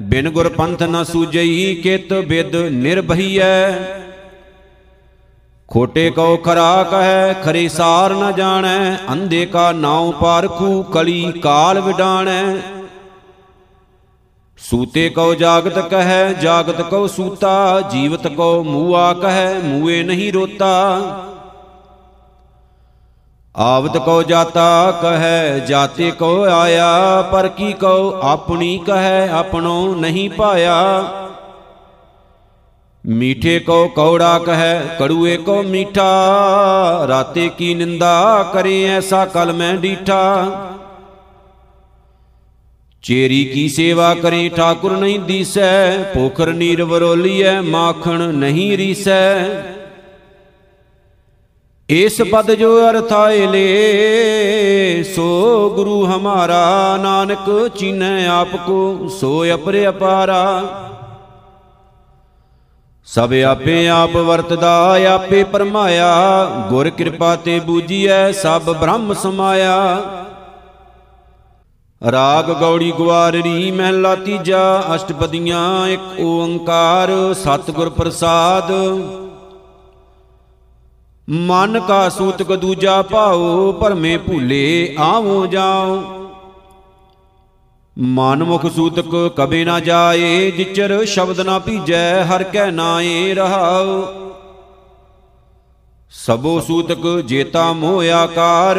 [0.00, 3.72] ਬਿਨ ਗੁਰ ਪੰਥ ਨ ਸੂਜਈ ਕਿਤ ਬਿਦ ਨਿਰਭਈਐ?
[5.68, 12.56] ਖੋਟੇ ਕਉ ਖਰਾ ਕਹੈ, ਖਰੀ ਸਾਰ ਨ ਜਾਣੈ, ਅੰਧੇ ਕਾ ਨਾਉ ਪਾਰਖੂ ਕਲੀ ਕਾਲ ਵਿਡਾਣੈ।
[14.70, 21.00] ਸੂਤੇ ਕਉ ਜਾਗਤ ਕਹੈ, ਜਾਗਤ ਕਉ ਸੂਤਾ, ਜੀਵਤ ਕਉ ਮੂਆ ਕਹੈ, ਮੂਏ ਨਹੀਂ ਰੋਤਾ।
[23.56, 31.04] ਆਵਤ ਕੋ ਜਾਤਾ ਕਹੈ, ਜਾਤੇ ਕੋ ਆਇਆ, ਪਰ ਕੀ ਕੋ ਆਪਣੀ ਕਹੈ, ਆਪਣੋ ਨਹੀਂ ਪਾਇਆ।
[33.06, 40.48] ਮੀਠੇ ਕੋ ਕੌੜਾ ਕਹੈ, ਕੜੂਏ ਕੋ ਮੀਠਾ, ਰਾਤੇ ਕੀ ਨਿੰਦਾ ਕਰੇ ਐਸਾ ਕਲ ਮੈਂ ਡੀਠਾ।
[43.02, 49.44] ਚੇਰੀ ਕੀ ਸੇਵਾ ਕਰੇ, ਠਾਕੁਰ ਨਹੀਂ ਦੀਸੈ, ਪੋਖਰ ਨੀਰ ਵਰੋਲੀਐ, ਮਾਖਣ ਨਹੀਂ ਰੀਸੈ।
[51.88, 60.62] ਇਸ ਪਦ ਜੋ ਅਰਥਾਏ ਲੇ, ਸੋ ਗੁਰੂ ਹਮਾਰਾ ਨਾਨਕ ਚੀਨੈ ਆਪ ਕੋ, ਸੋ ਅਪਰੇ ਅਪਾਰਾ।
[63.04, 69.96] ਸਭ ਆਪੇ ਆਪ ਵਰਤਦਾ, ਆਪੇ ਪਰਮਾਇਆ, ਗੁਰ ਕਿਰਪਾ ਤੇ ਬੂਜੀਐ ਸਭ ਬ੍ਰਹਮ ਸਮਾਇਆ।
[72.10, 78.72] ਰਾਗ ਗੌੜੀ ਗਵਾਰੜੀ ਮਹਿਲਾ ਤੀਜਾ, ਅਸ਼ਟਪਦੀਆਂ ਇੱਕ ਓੰਕਾਰ, ਸਤਿਗੁਰ ਪ੍ਰਸਾਦ।
[81.28, 86.02] ਮਨ ਕਾ ਸੂਤਕ ਦੂਜਾ ਭਾਉ, ਭਰਮੇ ਭੂਲੇ ਆਵੋ ਜਾਓ
[87.96, 94.02] ਮਨਮੁਖ ਸੂਤਕ ਕਬੇ ਨਾ ਜਾਏ, ਜਿਚਰ ਸ਼ਬਦ ਨਾ ਭੀਜੈ, ਹਰ ਕੈ ਨਾਏ ਰਹਾਉ।
[96.14, 98.78] ਸਬੋ ਸੂਤਕ ਜੇਤਾ ਮੋਹ ਆਕਾਰ,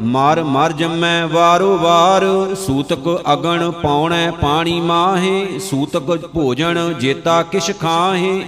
[0.00, 8.42] ਮਾਰ ਮਰ ਜੰਮੈ ਵਾਰੋ ਵਾਰ। ਸੂਤਕ ਅਗਣ ਪਾਉਣੈ ਪਾਣੀ ਮਾਹੇ, ਸੂਤਕ ਭੋਜਨ ਜੇਤਾ ਕਿਛ ਖਾਹੇ।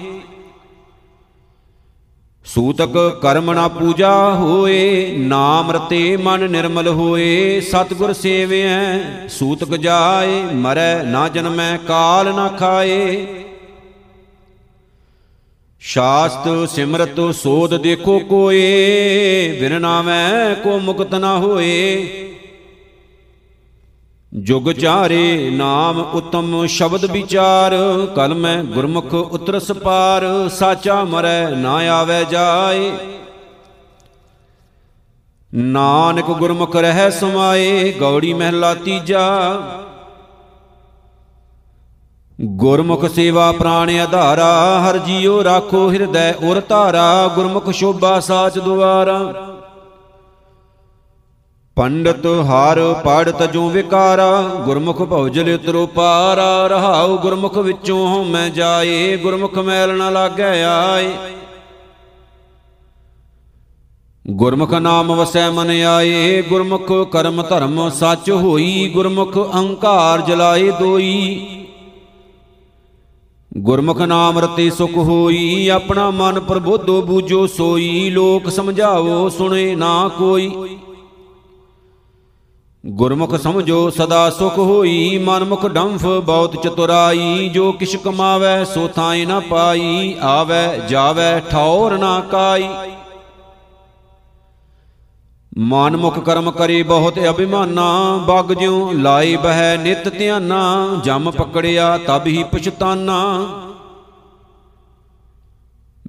[2.45, 8.99] ਸੂਤਕ ਕਰਮ ਨਾ ਪੂਜਾ ਹੋਏ, ਨਾਮ ਰਤੇ ਮਨ ਨਿਰਮਲ ਹੋਏ। ਸਤਗੁਰ ਸੇਵਿਐ,
[9.29, 13.27] ਸੂਤਕ ਜਾਏ, ਮਰੈ ਨਾ ਜਨਮੈ ਕਾਲ ਨਾ ਖਾਏ।
[15.83, 22.07] ਸ਼ਾਸਤ ਸਿਮਰਤ ਸੋਧ ਦੇਖੋ ਕੋਏ, ਬਿਨ ਨਾਮੈ ਕੋ ਮੁਕਤ ਨਾ ਹੋਏ।
[24.35, 27.73] ਜੁਗ ਚਾਰੇ ਨਾਮ ਉਤਮ ਸ਼ਬਦ ਵਿਚਾਰ,
[28.17, 32.93] ਕਲ ਮੈਂ ਗੁਰਮੁਖ ਉਤਰਸ ਪਾਰ, ਸਾਚਾ ਮਰੈ ਨਾ ਆਵੇ ਜਾਏ।
[35.55, 39.53] ਨਾਨਕ ਗੁਰਮੁਖ ਰਹਿ ਸਮਾਏ, ਗੌੜੀ ਮਹਿਲਾ ਤੀਜਾ
[42.45, 49.35] ਗੁਰਮੁਖ ਸੇਵਾ ਪ੍ਰਾਣ ਆਧਾਰਾ, ਹਰ ਜੀਉ ਰਾਖੋ ਹਿਰਦੈ ਉਰ ਧਾਰਾ, ਗੁਰਮੁਖ ਸ਼ੋਭਾ ਸਾਚ ਦੁਆਰਾ।
[51.77, 59.59] ਪੰਡਤ ਹਾਰ ਪੜ ਤਜੂ ਵਿਕਾਰਾ, ਗੁਰਮੁਖ ਭਉਜਲ ਉਤਰੋ ਪਾਰਾ, ਰਹਾਉ ਗੁਰਮੁਖ ਵਿੱਚੋਂ ਮੈਂ ਜਾਏ, ਗੁਰਮੁਖ
[59.59, 61.13] ਮੈਲ ਨਾ ਲਾਗੈ ਆਏ।
[64.27, 71.60] ਗੁਰਮੁਖ ਨਾਮ ਵਸੈ ਮਨ ਆਏ, ਗੁਰਮੁਖ ਕਰਮ ਧਰਮ ਸੱਚ ਹੋਈ, ਗੁਰਮੁਖ ਅਹੰਕਾਰ ਜਲਾਏ ਦੋਈ।
[73.59, 80.79] ਗੁਰਮੁਖ ਨਾਮ ਰਤੇ ਸੁਖ ਹੋਈ, ਆਪਣਾ ਮਨ ਪ੍ਰਬੋਧੋ ਬੂਝੋ ਸੋਈ, ਲੋਕ ਸਮਝਾਵੋ ਸੁਣੇ ਨਾ ਕੋਈ।
[82.87, 89.41] ਗੁਰਮੁਖ ਸਮਝੋ ਸਦਾ ਸੁਖ ਹੋਈ, ਮਨਮੁਖ ਡੰਫ ਬਹੁਤ ਚਤੁਰਾਈ, ਜੋ ਕਿਛ ਕਮਾਵੇ ਸੋ ਥਾਏ ਨਾ
[89.41, 92.69] ਪਾਈ, ਆਵੇ ਜਾਵੇ ਠੌਰ ਨਾ ਕਾਈ।
[95.61, 102.43] ਮਨਮੁਖ ਕਰਮ ਕਰੇ ਬਹੁਤ ਅਭਿਮਾਨਾ, ਬਗ ਜਿਉ ਲਾਈ ਬਹਿ ਨਿਤ ਧਿਆਨਾ, ਜਮ ਪਕੜਿਆ ਤਬ ਹੀ
[102.43, 103.47] ਪਛਤਾਨਾ।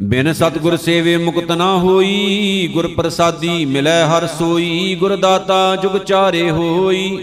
[0.04, 6.52] ਬਿਨ ਸਤਗੁਰ ਸੇਵੇ ਮੁਕਤ ਨਾ ਹੋਈ, ਗੁਰ ਪ੍ਰਸਾਦੀ ਮਿਲੈ ਹਰ ਸੋਈ, ਗੁਰ ਦਾਤਾ ਜੁਗ ਚਾਰੇ
[6.52, 7.20] ਹੋਈ।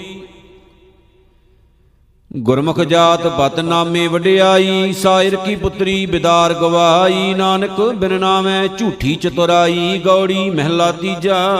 [2.36, 9.98] ਗੁਰਮੁਖ ਜਾਤ ਬਤ ਨਾਮੇ ਵਡਿਆਈ, ਸਾਇਰ ਕੀ ਪੁੱਤਰੀ ਬਿਦਾਰ ਗਵਾਈ, ਨਾਨਕ ਬਿਨ ਨਾਮੈ ਝੂਠੀ ਚਤੁਰਾਈ,
[9.98, 11.58] ਗੌੜੀ ਮਹਿਲਾ ਤੀਜਾ।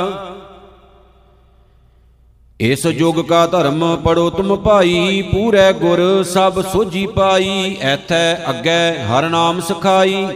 [2.60, 9.28] ਇਸ ਯੁਗ ਕਾ ਧਰਮ ਪੜੋ ਤੁਮ ਭਾਈ, ਪੂਰੇ ਗੁਰ ਸਭ ਸੋਜੀ ਪਾਈ, ਐਥੈ ਅੱਗੇ ਹਰ
[9.28, 10.26] ਨਾਮ ਸਿਖਾਈ।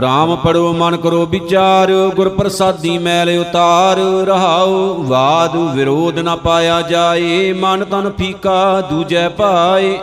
[0.00, 7.52] ਰਾਮ ਪੜੋ, ਮਨ ਕਰੋ ਵਿਚਾਰ, ਗੁਰ ਪ੍ਰਸਾਦੀ ਮੈਲ ਉਤਾਰ, ਰਹਾਉ ਬਾਦ ਵਿਰੋਧ ਨਾ ਪਾਇਆ ਜਾਏ,
[7.52, 9.98] ਮਨ ਤਨ ਫੀਕਾ ਦੂਜੈ ਪਾਏ।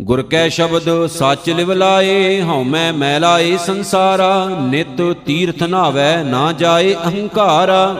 [0.00, 7.94] ਗੁਰ ਕੈ ਸ਼ਬਦ ਸੱਚ ਲਿਵ ਲਾਏ ਹਉਮੈ ਮੈਲਾਏ ਸੰਸਾਰਾ, ਨਿਤ ਤੀਰਥ ਨਾਵੇ ਨਾ ਜਾਏ ਅਹੰਕਾਰਾ।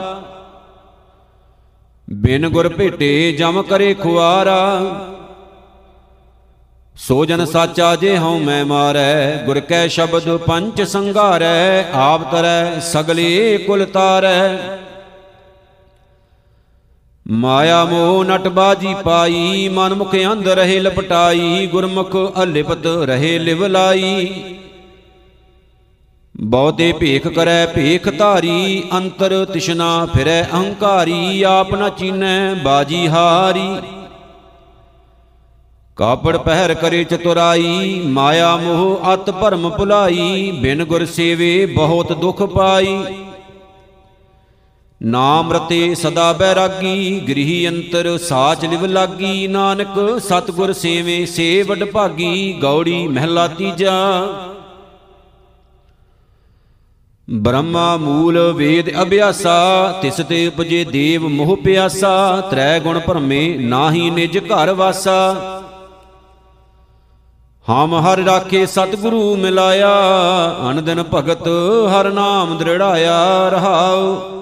[2.12, 4.80] ਬਿਨ ਗੁਰ ਭੇਟੇ ਜਮ ਕਰੇ ਖੁਆਰਾ।
[6.96, 13.58] ਸੋ ਜਨ ਸਾਚਾ ਜੇ ਹਉ ਮੈਂ ਮਾਰੈ, ਗੁਰ ਕੈ ਸ਼ਬਦ ਪੰਚ ਸੰਘਾਰੈ, ਆਪ ਤਰੈ ਸਗਲੇ
[13.58, 14.58] ਕੁਲ ਤਾਰੈ।
[17.30, 24.28] ਮਾਇਆ ਮੋਹ ਨਟ ਬਾਜੀ ਪਾਈ ਮਨ ਮੁਖ ਅੰਧ ਰਹੇ ਲਪਟਾਈ, ਗੁਰਮੁਖ ਅਲਿਪਤ ਰਹੇ ਲਿਵ ਲਾਈ।
[26.34, 33.76] ਬਹੁਤੇ ਭੇਖ ਕਰੈ ਭੇਖ ਧਾਰੀ, ਅੰਤਰ ਤਿਸ਼ਨਾ ਫਿਰੈ ਅਹੰਕਾਰੀ, ਆਪ ਨ ਚੀਨੈ ਬਾਜੀ ਹਾਰੀ।
[35.96, 42.98] ਕਾਪੜ ਪਹਿਰ ਕਰੇ ਚਤੁਰਾਈ, ਮਾਇਆ ਮੋਹ ਅਤ ਭਰਮ ਭੁਲਾਈ, ਬਿਨ ਗੁਰ ਸੇਵੇ ਬਹੁਤ ਦੁਖ ਪਾਈ।
[45.02, 52.52] ਨਾਮ ਰਤੇ ਸਦਾ ਬੈਰਾਗੀ, ਗ੍ਰਹੀ ਅੰਤਰ ਸਾਚ ਲਿਵ ਲਾਗੀ, ਨਾਨਕ ਸਤਗੁਰ ਸੇਵੇ ਸੇ ਵਡ ਭਾਗੀ,
[52.62, 53.92] ਗੌੜੀ ਮਹਿਲਾ ਤੀਜਾ।
[57.30, 64.38] ਬ੍ਰਹਮਾ ਮੂਲ ਵੇਦ ਅਭਿਆਸਾ, ਤਿਸ ਤੇ ਉਪਜੇ ਦੇਵ ਮੋਹ ਪਿਆਸਾ, ਤ੍ਰੈ ਗੁਣ ਭਰਮੇ ਨਾਹੀ ਨਿਜ
[64.38, 65.34] ਘਰ ਵਾਸਾ।
[67.70, 69.88] ਹਮ ਹਰ ਰਾਖੇ ਸਤਿਗੁਰੂ ਮਿਲਾਇਆ
[70.70, 71.48] ਅਨ ਦਿਨ ਭਗਤ
[71.88, 74.39] ਹਰ ਨਾਮ ਦ੍ਰਿੜਾਇਆ ਰਹਾਉ।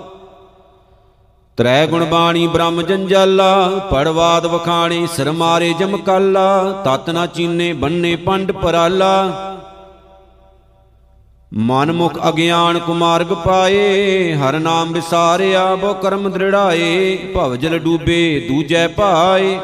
[1.58, 8.52] ਤ੍ਰੈ ਗੁਣ ਬਾਣੀ ਬ੍ਰਹਮ ਜੰਜਾਲਾ, ਪੜਵਾਦ ਵਖਾਣੀ ਸਿਰ ਮਾਰੇ ਜਮਕਾਲਾ ਤਤ ਨਾ ਚੀਨੇ ਬੰਨੇ ਪੰਡ
[8.52, 9.30] ਪਰਾਲਾ।
[11.54, 18.88] ਮਨ ਮੁਖ ਅਗਿਆਨ ਕੁਮਾਰਗ ਪਾਏ, ਹਰ ਨਾਮ ਵਿਸਾਰਿਆ ਬੋ ਕਰਮ ਦ੍ਰਿੜਾਏ, ਭਵ ਜਲ ਡੂਬੇ ਦੂਜੈ
[18.88, 19.58] ਭਾਏ।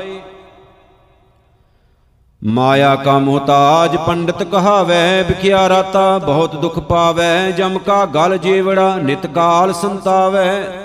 [2.42, 9.26] ਮਾਇਆ ਕਾ ਮੋਤਾਜ ਪੰਡਤ ਕਹਾਵੈ, ਵਿਖਿਆ ਰਾਤਾ ਬਹੁਤ ਦੁਖ ਪਾਵੈ, ਜਮ ਕਾ ਗਲ ਜੀਵੜਾ ਨਿਤ
[9.26, 10.80] ਕਾਲ ਸੰਤਾਵੈ।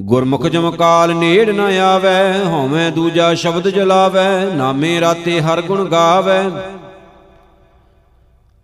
[0.00, 6.50] ਗੁਰਮੁਖ ਜਮਕਾਲ ਨੇੜ ਨ ਆਵੈ, ਹਉਮੈ ਦੂਜਾ ਸ਼ਬਦ ਜਲਾਵੈ, ਨਾਮੇ ਰਾਤੇ ਹਰ ਗੁਣ ਗਾਵੈ।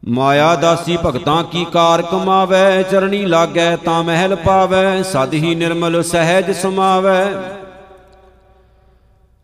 [0.08, 6.50] ਮਾਇਆ ਦਾਸੀ ਭਗਤਾਂ ਕੀ ਕਾਰ ਕਮਾਵੈ, ਚਰਣੀ ਲਾਗੈ ਤਾਂ ਮਹਿਲ ਪਾਵੈ, ਸਦ ਹੀ ਨਿਰਮਲ ਸਹਿਜ
[6.50, 7.24] ਸਮਾਵੈ।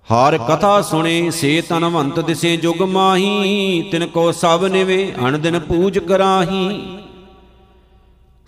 [0.08, 5.98] ਹਰ ਕਥਾ ਸੁਣੇ, ਸੇ ਤਨਵੰਤ ਦਿਸੇ ਜੁਗ ਮਾਹੀ, ਤਿਨ ਕੋ ਸਭ ਨਿਵੇ, ਅਣ ਦਿਨ ਪੂਜ
[5.98, 6.98] ਕਰਾਹੀ।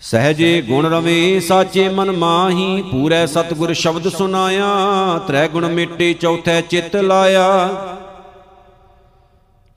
[0.01, 4.65] ਸਹਜੇ ਗੁਣ ਰਵੇ, ਸਾਚੇ ਮਨ ਮਾਹੀ, ਪੂਰੇ ਸਤਗੁਰ ਸ਼ਬਦ ਸੁਨਾਇਆ
[5.27, 7.69] ਤ੍ਰੈ ਗੁਣ ਮਿਟੇ ਚੌਥੈ ਚਿੱਤ ਲਾਇਆ।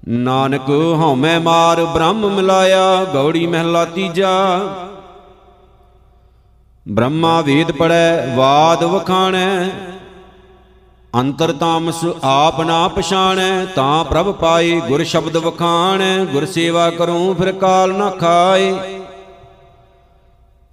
[0.08, 4.60] ਨਾਨਕ ਹਉਮੈ ਮਾਰ ਬ੍ਰਹਮ ਮਿਲਾਇਆ, ਗੌੜੀ ਮਹਿਲਾ ਤੀਜਾ।
[6.88, 9.70] ਬ੍ਰਹਮਾ ਵੇਦ ਪੜੈ ਵਾਦ ਵਖਾਣੈ।
[11.14, 17.52] ਅੰਤਰ ਤਾਮਸ ਆਪ ਨਾ ਪਛਾਣੈ, ਤਾਂ ਪ੍ਰਭ ਪਾਏ, ਗੁਰ ਸ਼ਬਦ ਵਖਾਣੈ। ਗੁਰ ਸੇਵਾ ਕਰੂੰ, ਫਿਰ
[17.52, 18.95] ਕਾਲ ਨਾ ਖਾਏ।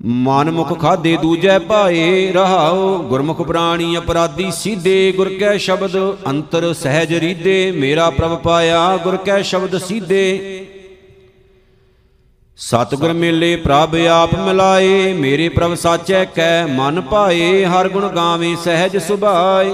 [0.03, 5.95] ਮਨ ਮੁਖ ਖਾਦੇ ਦੂਜੈ ਭਾਏ ਰਹਾਉ, ਗੁਰਮੁਖ ਪ੍ਰਾਣੀ ਅਪਰਾਧੀ ਸੀਧੇ ਗੁਰ ਕੈ ਸ਼ਬਦ,
[6.27, 10.65] ਅੰਤਰ ਸਹਿਜ ਰੀਦੇ ਮੇਰਾ ਪ੍ਰਭ ਪਾਇਆ ਗੁਰ ਕੈ ਸ਼ਬਦ ਸੀਧੇ।
[12.57, 18.97] ਸਤਿਗੁਰ ਮੇਲੇ ਪ੍ਰਭ ਆਪ ਮਿਲਾਏ, ਮੇਰੇ ਪ੍ਰਭ ਸਾਚੈ ਕੈ ਮਨ ਭਾਏ, ਹਰ ਗੁਣ ਗਾਵੇ ਸਹਿਜ
[18.97, 19.73] ਸੁਭਾਏ।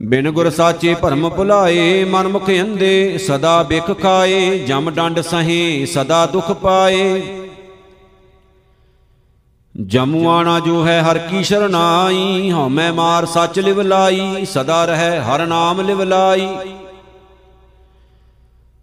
[0.00, 6.24] ਬਿਨ ਗੁਰ ਸਾਚੇ ਭਰਮ ਭੁਲਾਏ, ਮਨ ਮੁਖ ਅੰਦੇ ਸਦਾ ਬਿਖ ਖਾਏ, ਜਮ ਡੰਡ ਸਹੇ, ਸਦਾ
[6.26, 7.22] ਦੁਖ ਪਾਏ।
[9.80, 15.80] ਜਮੁਆਣਾ ਜੋ ਹੈ ਹਰ ਕੀ ਸ਼ਰਨਾਈ ਹਉਮੈ ਮਾਰ ਸੱਚ ਲਿਵ ਲਾਈ, ਸਦਾ ਰਹਿ ਹਰ ਨਾਮ
[15.80, 16.48] ਲਿਵ ਲਾਈ।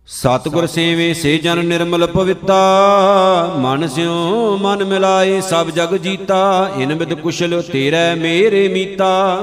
[0.08, 7.14] ਸਤਿਗੁਰ ਸੇਵੇ ਸੇ ਜਨ ਨਿਰਮਲ ਪਵਿੱਤਾ, ਮਨ ਸਿਉ ਮਨ ਮਿਲਾਏ ਸਭ ਜਗ ਜੀਤਾ, ਇਨ ਬਿਦ
[7.14, 9.42] ਕੁਸ਼ਲ ਤੇਰੇ ਮੇਰੇ ਮੀਤਾ।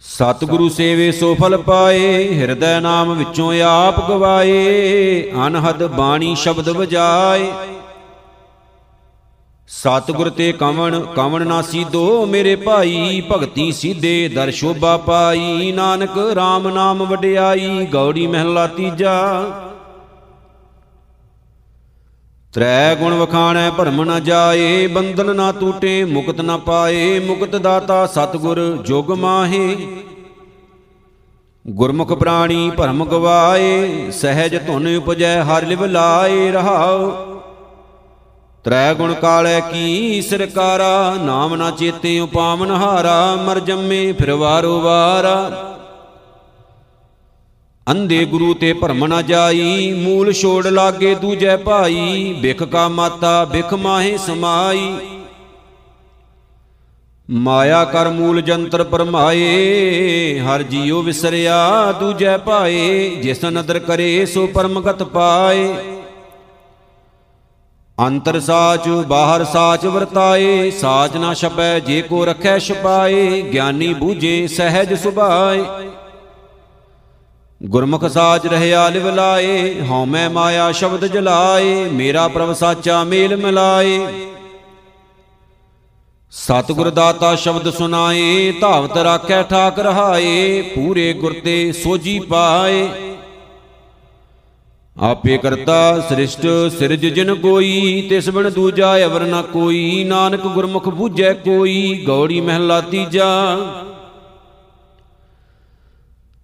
[0.00, 7.52] ਸਤਿਗੁਰੂ ਸੇਵੇ ਸੋ ਫਲ ਪਾਏ, ਹਿਰਦੈ ਨਾਮ ਵਿੱਚੋਂ ਆਪ ਗਵਾਏ, ਅਨਹਦ ਬਾਣੀ ਸ਼ਬਦ ਵਜਾਏ।
[9.82, 16.68] ਸਤਿਗੁਰ ਤੇ ਕਵਣ ਕਵਣ ਨਾ ਸੀਦੋ ਮੇਰੇ ਭਾਈ, ਭਗਤੀ ਸੀਧੇ ਦਰ ਸ਼ੋਭਾ ਪਾਈ। ਨਾਨਕ RAM
[16.68, 19.44] ਨਾਮ ਵਡਿਆਈ, ਗੌੜੀ ਮਹਿਲਾ ਤੀਜਾ।
[22.52, 28.78] ਤ੍ਰੈ ਗੁਣ ਵਖਾਣੈ, ਭਰਮ ਨ ਜਾਏ, ਬੰਧਨ ਨਾ ਟੂਟੇ, ਮੁਕਤ ਨ ਪਾਏ। ਮੁਕਤ ਦਾਤਾ ਸਤਿਗੁਰ,
[28.86, 29.76] ਜੁਗ ਮਾਹੇ।
[31.66, 37.33] ਗੁਰਮੁਖ ਪ੍ਰਾਣੀ, ਭਰਮ ਗਵਾਏ। ਸਹਿਜ ਧੁਨ ਉਪਜੈ, ਹਰਿ ਲਿਵ ਲਾਏ ਰਹਾਉ।
[38.64, 45.50] ਤ੍ਰੈ ਗੁਣ ਕਾਲੈ ਕੀ ਸਰਕਾਰਾ, ਨਾਮ ਨਾ ਚੇਤੇ ਉਪਾਵਨ ਹਾਰਾ, ਮਰ ਜੰਮੇ ਫਿਰ ਵਾਰੋ ਵਾਰਾ।
[47.90, 53.74] ਅੰਧੇ ਗੁਰੂ ਤੇ ਭਰਮ ਨਾ ਜਾਈ, ਮੂਲ ਛੋੜ ਲਾਗੇ ਦੂਜੈ ਭਾਈ ਬਿਖ ਕਾ ਮਾਤਾ ਬਿਖ
[53.74, 54.92] ਮਾਹੇ ਸਮਾਈ।
[57.30, 65.02] ਮਾਇਆ ਕਰ ਮੂਲ ਜੰਤਰ ਪਰਮਾਏ, ਹਰ ਜੀਉ ਵਿਸਰਿਆ ਦੂਜੈ ਭਾਏ, ਜਿਸ ਨਦਰ ਕਰੇ ਸੋ ਪਰਮਗਤ
[65.02, 65.93] ਪਾਏ।
[68.00, 74.94] ਅੰਤਰ ਸਾਚ, ਬਾਹਰ ਸਾਚ ਵਰਤਾਏ, ਸਾਚ ਨਾ ਛਪੈ, ਜੇ ਕੋ ਰਖੈ ਛਪਾਏ, ਗਿਆਨੀ ਬੂਝੇ, ਸਹਿਜ
[74.94, 75.64] ਸੁਭਾਏ।
[77.62, 84.00] ਗੁਰਮੁਖ ਸਾਚ ਰਹਿਆ ਲਿਵ ਲਾਏ, ਹਉਮੈ ਮਾਇਆ ਸ਼ਬਦ ਜਲਾਏ, ਮੇਰਾ ਪ੍ਰਭ ਸਾਚਾ ਮੇਲ ਮਿਲਾਏ।
[86.32, 92.88] ਸਤਿਗੁਰ ਦਾਤਾ ਸ਼ਬਦ ਸੁਨਾਏ ਧਾਵਤ ਰਾਖੈ ਠਾਕ ਰਹਾਏ ਪੂਰੇ ਗੁਰ ਤੇ ਸੋਜੀ ਪਾਏ।
[94.98, 96.46] ਆਪੇ ਕਰਤਾ ਸ੍ਰਿਸ਼ਟ,
[96.78, 102.80] ਸਿਰਜ ਜਿਨ ਕੋਈ, ਤਿਸ ਬਿਨ ਦੂਜਾ ਅਵਰ ਨਾ ਕੋਈ, ਨਾਨਕ ਗੁਰਮੁਖ ਬੂਝੈ ਕੋਈ, ਗੌੜੀ ਮਹਿਲਾ
[102.80, 103.56] ਤੀਜਾ।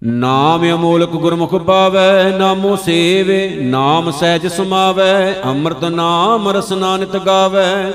[0.04, 7.92] ਨਾਮ ਅਮੋਲਕ ਗੁਰਮੁਖ ਪਾਵੈ, ਨਾਮੋ ਸੇਵੇ, ਨਾਮ ਸਹਿਜ ਸਮਾਵੈ, ਅੰਮ੍ਰਿਤ ਨਾਮ ਰਸਨਾ ਨਿਤ ਗਾਵੈ।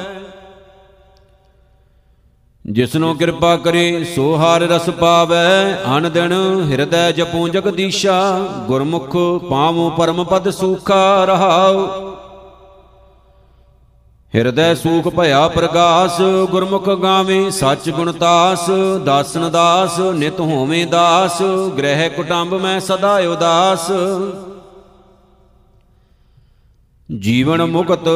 [2.65, 6.33] ਜਿਸਨੋ ਕਿਰਪਾ ਕਰੇ, ਸੋ ਹਰ ਰਸ ਪਾਵੈ। ਅਨ ਦਿਨ
[6.71, 9.15] ਹਿਰਦੈ ਜਪੂ ਜਗਦੀਸ਼ਾ ਗੁਰਮੁਖ
[9.49, 11.85] ਪਾਵੋ ਪਰਮ ਪਦ ਸੂਖਾ ਰਹਾਉ।
[14.35, 16.19] ਹਿਰਦੈ ਸੂਖ ਭਇਆ ਪ੍ਰਗਾਸ,
[16.51, 18.69] ਗੁਰਮੁਖ ਗਾਵੇ ਸੱਚ ਗੁਣ ਤਾਸ,
[19.05, 21.41] ਦਾਸਨ ਦਾਸ, ਨਿਤ ਹੋਵੇਂ ਦਾਸ,
[21.77, 23.91] ਗ੍ਰਹਿ ਕੁਟੰਬ ਮੈਂ ਸਦਾ ਉਦਾਸ।
[27.09, 28.07] ਜੀਵਨ ਮੁਕਤ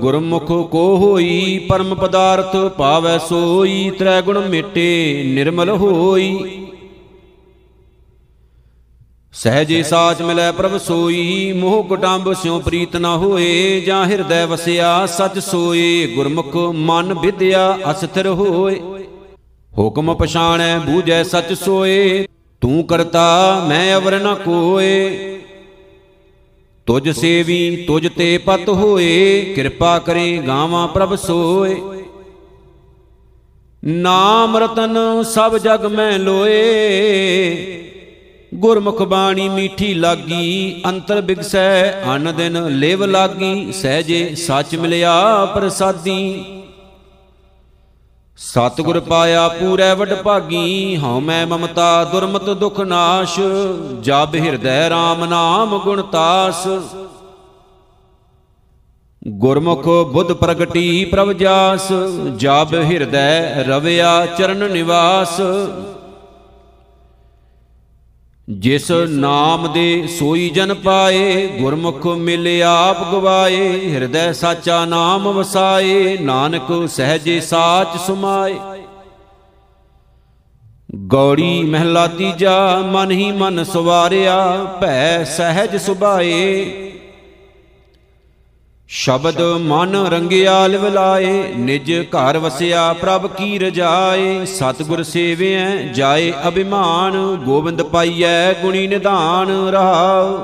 [0.00, 6.66] ਗੁਰਮੁਖ ਕੋ ਹੋਈ ਪਰਮ ਪਦਾਰਥ ਪਾਵੈ ਸੋਈ ਤ੍ਰੈ ਗੁਣ ਮਿਟੇ ਨਿਰਮਲ ਹੋਈ।
[9.32, 15.38] ਸਹਜੇ ਸਾਚ ਮਿਲੈ ਪ੍ਰਭ ਸੋਈ ਮੋਹ ਕੁਟੰਬ ਸਿਉ ਪ੍ਰੀਤ ਨ ਹੋਏ ਜਾਂ ਹਿਰਦੈ ਵਸਿਆ ਸਚ
[15.38, 18.80] ਸੋਏ ਗੁਰਮੁਖ ਮਨ ਵਿਦਿਆ ਅਸਥਿਰ ਹੋਏ।
[19.78, 22.26] ਹੁਕਮ ਪਛਾਣੈ ਬੂਝੈ ਸਚ ਸੋਏ
[22.60, 23.26] ਤੂੰ ਕਰਤਾ
[23.68, 25.34] ਮੈਂ ਅਵਰ ਨ ਕੋਏ।
[26.88, 31.74] ਤੁਜ ਸੇਵੀ ਤੁਜ ਤੇ ਪਤ ਹੋਏ, ਕਿਰਪਾ ਕਰੇ ਗਾਵਾਂ ਪ੍ਰਭ ਸੋਏ।
[33.82, 36.54] ਨਾਮ ਰਤਨ ਸਭ ਜਗ ਮੈਂ ਲੋਏ,
[38.54, 46.44] ਗੁਰਮੁਖ ਬਾਣੀ ਮੀਠੀ ਲਾਗੀ, ਅੰਤਰ ਬਿਗਸੈ ਅਨ ਦਿਨ ਲੇਵ ਲਾਗੀ, ਸਹਜੇ ਸੱਚ ਮਿਲਿਆ ਪ੍ਰਸਾਦੀ।
[48.38, 53.38] ਸਤਿਗੁਰ ਪਾਇਆ ਪੂਰੈ ਵਡ ਭਾਗੀ ਹਉ ਮੈਂ ਮਮਤਾ ਦੁਰਮਤ ਦੁਖ ਨਾਸ਼,
[54.00, 56.66] ਜਬ ਹਿਰਦੈ RAM ਨਾਮ ਗੁਣ ਤਾਸ।
[59.28, 61.88] ਗੁਰਮੁਖ ਬੁੱਧ ਪ੍ਰਗਟੀ ਪ੍ਰਭ ਜਾਸ,
[62.36, 65.40] ਜਬ ਹਿਰਦੈ ਰਵਿਆ ਚਰਨ ਨਿਵਾਸ।
[68.50, 76.88] ਜਿਸ ਨਾਮ ਦੇ ਸੋਈ ਜਨ ਪਾਏ, ਗੁਰਮੁਖ ਮਿਲੇ ਆਪ ਗਵਾਏ, ਹਿਰਦੈ ਸਾਚਾ ਨਾਮ ਵਸਾਏ, ਨਾਨਕ
[76.88, 78.54] ਸਹਜੇ ਸਾਚ ਸੁਮਾਏ।
[81.06, 86.87] ਗੌੜੀ ਮਹਿਲਾ ਤੀਜਾ ਮਨ ਹੀ ਮਨ ਸਵਾਰਿਆ, ਭੈ ਸਹਿਜ ਸੁਭਾਏ।
[88.90, 97.82] ਸ਼ਬਦ ਮਨ ਰੰਗਿਆ ਲਿਵਲਾਏ, ਨਿਜ ਘਰ ਵਸਿਆ ਪ੍ਰਭ ਕੀ ਰਜਾਏ। ਸਤਿਗੁਰ ਸੇਵਿਐ, ਜਾਏ ਅਭਿਮਾਨ, ਗੋਬਿੰਦ
[97.82, 100.38] ਪਾਈਐ ਗੁਣੀ ਨਿਧਾਨ ਰਹਾਉ।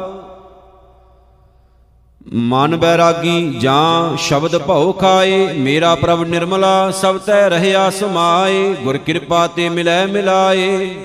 [2.33, 9.46] ਮਨ ਬੈਰਾਗੀ ਜਾਂ ਸ਼ਬਦ ਭਉ ਖਾਏ, ਮੇਰਾ ਪ੍ਰਭ ਨਿਰਮਲਾ, ਸਭ ਤੈ ਰਹਿਆ ਸਮਾਏ ਗੁਰ ਕਿਰਪਾ
[9.46, 10.96] ਤੇ ਮਿਲੈ ਮਿਲਾਏ।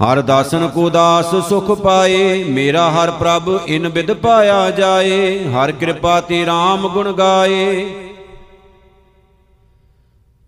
[0.00, 6.20] ਹਰ ਦਾਸਨ ਕੋ ਦਾਸ ਸੁਖ ਪਾਏ, ਮੇਰਾ ਹਰ ਪ੍ਰਭ ਇਨ ਬਿਦ ਪਾਇਆ ਜਾਏ, ਹਰ ਕਿਰਪਾ
[6.20, 7.86] ਤੇ RAM ਗੁਣ ਗਾਏ।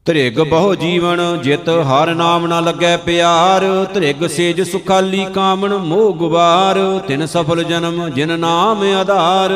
[0.06, 6.78] ਤ੍ਰਿਗ ਬਹੁ ਜੀਵਨ ਜਿਤ, ਹਰ ਨਾਮ ਨਾ ਲੱਗੈ ਪਿਆਰ ਤ੍ਰਿਗ ਸੇਜ ਸੁਖਾਲੀ ਕਾਮਣ ਮੋਹ ਗੁਬਾਰ,
[7.08, 9.52] ਤਿਨ ਸਫਲ ਜਨਮ ਜਿਨ ਨਾਮ ਆਧਾਰ।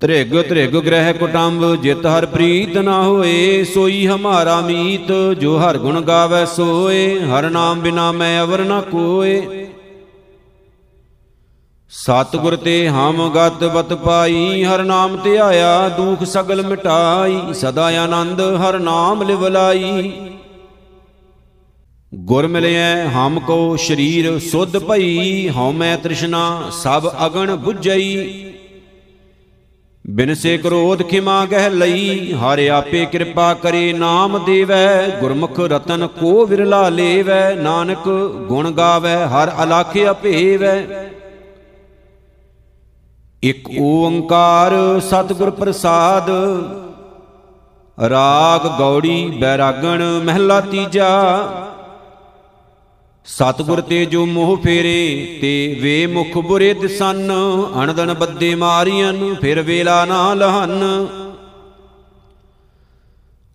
[0.00, 6.00] ਤ੍ਰਿਗ ਤ੍ਰਿਗ ਗ੍ਰਹਿ ਕੁਟੰਬ, ਜਿਤ ਹਰ ਪ੍ਰੀਤ ਨਾ ਹੋਏ, ਸੋਈ ਹਮਾਰਾ ਮੀਤ, ਜੋ ਹਰ ਗੁਣ
[6.00, 9.66] ਗਾਵੇ ਸੋਏ, ਹਰ ਨਾਮ ਬਿਨਾ ਮੈਂ ਅਵਰ ਨ ਕੋਏ।
[11.92, 18.40] ਸਤਿਗੁਰ ਤੇ ਹਮ ਗਤ ਬਤ ਪਾਈ, ਹਰ ਨਾਮ ਤੇ ਆਇਆ ਦੁਖ ਸਗਲ ਮਿਟਾਈ, ਸਦਾ ਆਨੰਦ
[18.62, 20.12] ਹਰ ਨਾਮ ਲਿਵ ਲਾਈ
[22.12, 28.46] ਗੁਰ ਮਿਲਿਐ, ਹਮ ਕੋ ਸ਼ਰੀਰ ਸੁਧ ਭਈ, ਹਉ ਮੈਂ ਤ੍ਰਿਸ਼ਨਾ, ਸਭ ਅਗਣ 부ਝਈ
[30.06, 36.46] ਬਿਨ ਸੇ ਕ੍ਰੋਧ ਖਿਮਾ ਗਹਿ ਲਈ, ਹਰਿ ਆਪੇ ਕਿਰਪਾ ਕਰੇ, ਨਾਮ ਦੇਵੈ, ਗੁਰਮੁਖ ਰਤਨ ਕੋ
[36.46, 38.08] ਵਿਰਲਾ ਲੇਵੈ, ਨਾਨਕ
[38.48, 41.06] ਗੁਣ ਗਾਵੈ, ਹਰ ਅਲਖ ਅਪੇਵੈ।
[43.42, 46.30] ਇਕ ਓੰਕਾਰ ਸਤਿਗੁਰ ਪ੍ਰਸਾਦ,
[48.10, 51.10] ਰਾਗ ਗੌੜੀ ਬੈਰਾਗਣ ਮਹਿਲਾ ਤੀਜਾ
[53.26, 57.32] ਸਤਿਗੁਰ ਤੇ ਜੋ ਮੋਹ ਫੇਰੇ, ਤੇ ਵੇ ਮੁਖ ਬੁਰੇ ਦਿਸਨ
[57.82, 61.06] ਅਣਦਨ ਬੱਦੇ ਮਾਰੀਆਂ ਫਿਰ ਵੇਲਾ ਨਾ ਲਹਨ।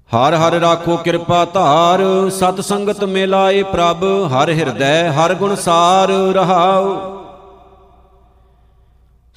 [0.10, 6.96] ਹਰ ਹਰ ਰਾਖੋ ਕਿਰਪਾ ਧਾਰ, ਸਤ ਸੰਗਤ ਮਿਲਾਏ ਪ੍ਰਭ, ਹਰ ਹਿਰਦੈ ਹਰ ਗੁਣ ਸਾਰ ਰਹਾਉ।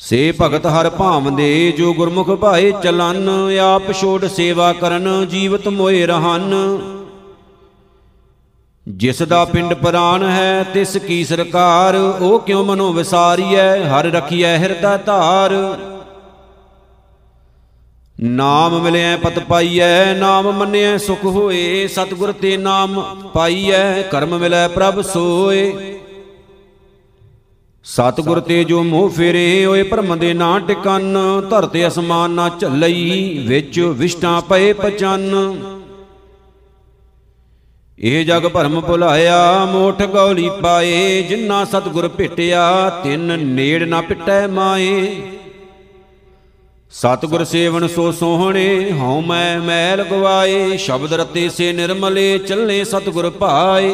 [0.00, 3.28] ਸੇ ਭਗਤ ਹਰ ਭਾਵੰਦੇ, ਜੋ ਗੁਰਮੁਖ ਭਾਏ ਚਲਨ,
[3.62, 6.54] ਆਪ ਛੋੜ ਸੇਵਾ ਕਰਨ, ਜੀਵਤ ਮੋਏ ਰਹਨ।
[8.88, 14.96] ਜਿਸ ਦਾ ਪਿੰਡ ਪ੍ਰਾਨ ਹੈ, ਤਿਸ ਕੀ ਸਰਕਾਰ, ਉਹ ਕਿਉ ਮਨੋ ਵਿਸਾਰੀਐ, ਹਰ ਰਖੀਐ ਹਿਰਦਾ
[14.96, 15.78] ਧਾਰ।
[18.20, 25.00] ਨਾਮ ਮਿਲਿਆ ਪਤ ਪਾਈਐ, ਨਾਮ ਮੰਨਿਐ ਸੁਖ ਹੋਏ, ਸਤਿਗੁਰ ਤੇ ਨਾਮ ਪਾਈਐ, ਕਰਮ ਮਿਲੈ ਪ੍ਰਭ
[25.00, 25.94] ਸੋਏ।
[27.84, 31.18] ਸਤਿਗੁਰ ਤੇ ਜੋ ਮੋਹ ਫੇਰੇ, ਓਏ ਭਰਮ ਦੇ ਨਾ ਟਿਕਨ,
[31.50, 35.34] ਧਰਤੇ ਅਸਮਾਨ ਨਾ ਝੱਲਈ, ਵਿੱਚ ਵਿਸ਼ਟਾਂ ਪਏ ਪਚਨ।
[38.00, 45.16] ਇਹ ਜਗ ਭਰਮ ਭੁਲਾਇਆ, ਮੋਠ ਗੌਲੀ ਪਾਏ ਜਿਨ੍ਹਾਂ ਸਤਿਗੁਰ ਭੇਟਿਆ, ਤਿੰਨ ਨੇੜ ਨਾ ਪਿਟੈ ਮਾਏ।
[46.90, 53.90] ਸਤਿਗੁਰ ਸੇਵਨ ਸੋ ਸੋਹਣੇ, ਹਉ ਮੈਂ ਮੈਲ ਗਵਾਏ, ਸ਼ਬਦ ਰਤੇ ਸੇ ਨਿਰਮਲੇ, ਚੱਲੇ ਸਤਿਗੁਰ ਭਾਏ।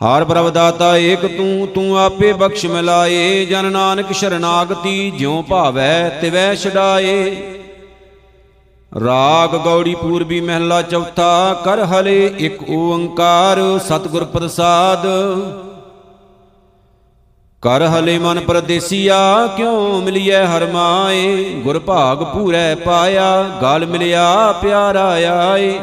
[0.00, 6.54] ਹਰ ਪ੍ਰਭ ਦਾਤਾ ਏਕ ਤੂੰ ਤੂੰ ਆਪੇ ਬਖਸ਼ ਮਿਲਾਏ, ਜਨ ਨਾਨਕ ਸ਼ਰਨਾਗਤੀ ਜਿਉ ਭਾਵੈ, ਤਿਵੈ
[6.54, 7.36] ਛਡਾਏ।
[8.92, 15.06] ਰਾਗ ਗੌੜੀ ਪੂਰਬੀ ਮਹਿਲਾ ਚੌਥਾ, ਕਰ ਹਲੇ ਇੱਕ ਓੰਕਾਰ ਸਤਿਗੁਰ ਪ੍ਰਸਾਦ।
[17.62, 21.44] ਕਰ ਹਲੇ ਮਨ ਪਰਦੇਸੀਆ, ਕਿਉ ਮਿਲਿਐ ਹਰ ਮਾਏ?
[21.44, 25.06] ਗੁਰ ਭਾਗ ਪੂਰੈ ਪਾਇਆ, ਗਲ ਮਿਲਿਆ, ਪਿਆਰਾ
[25.52, 25.80] ਆਏ।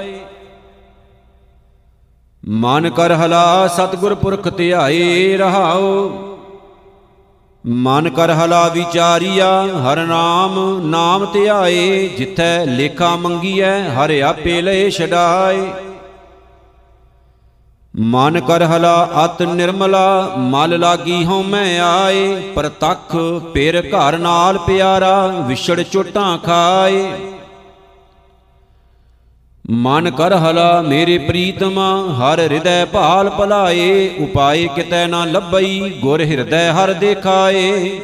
[2.49, 6.11] ਮਨ ਕਰ ਹਲਾ, ਸਤਿਗੁਰ ਪੁਰਖ ਧਿਆਏ, ਰਹਾਓ।
[7.67, 15.71] ਮਨ ਕਰ ਹਲਾ ਵਿਚਾਰੀਆ, ਹਰ ਨਾਮ ਨਾਮ ਧਿਆਏ ਜਿਥੈ ਲੇਖਾ ਮੰਗੀਐ, ਹਰ ਆਪੇ ਲਏ ਛਡਾਏ।
[17.99, 23.15] ਮਨ ਕਰ ਹਲਾ ਅਤ ਨਿਰਮਲਾ, ਮਲ ਲਾਗੀ ਹਉ ਮੈਂ ਆਏ, ਪ੍ਰਤੱਖ
[23.53, 27.11] ਪੇਰ ਘਰ ਨਾਲ ਪਿਆਰਾ, ਵਿਛੜ ਚੋਟਾਂ ਖਾਏ।
[29.65, 36.71] ਮਨ ਕਰ ਹਲਾ ਮੇਰੇ ਪ੍ਰੀਤਮਾ, ਹਰ ਹਿਰਦੈ ਭਾਲ ਭਲਾਏ, ਉਪਾਏ ਕਿਤੈ ਨਾ ਲੱਭਈ, ਗੁਰ ਹਿਰਦੈ
[36.71, 37.99] ਹਰ ਦੇਖਾਏ।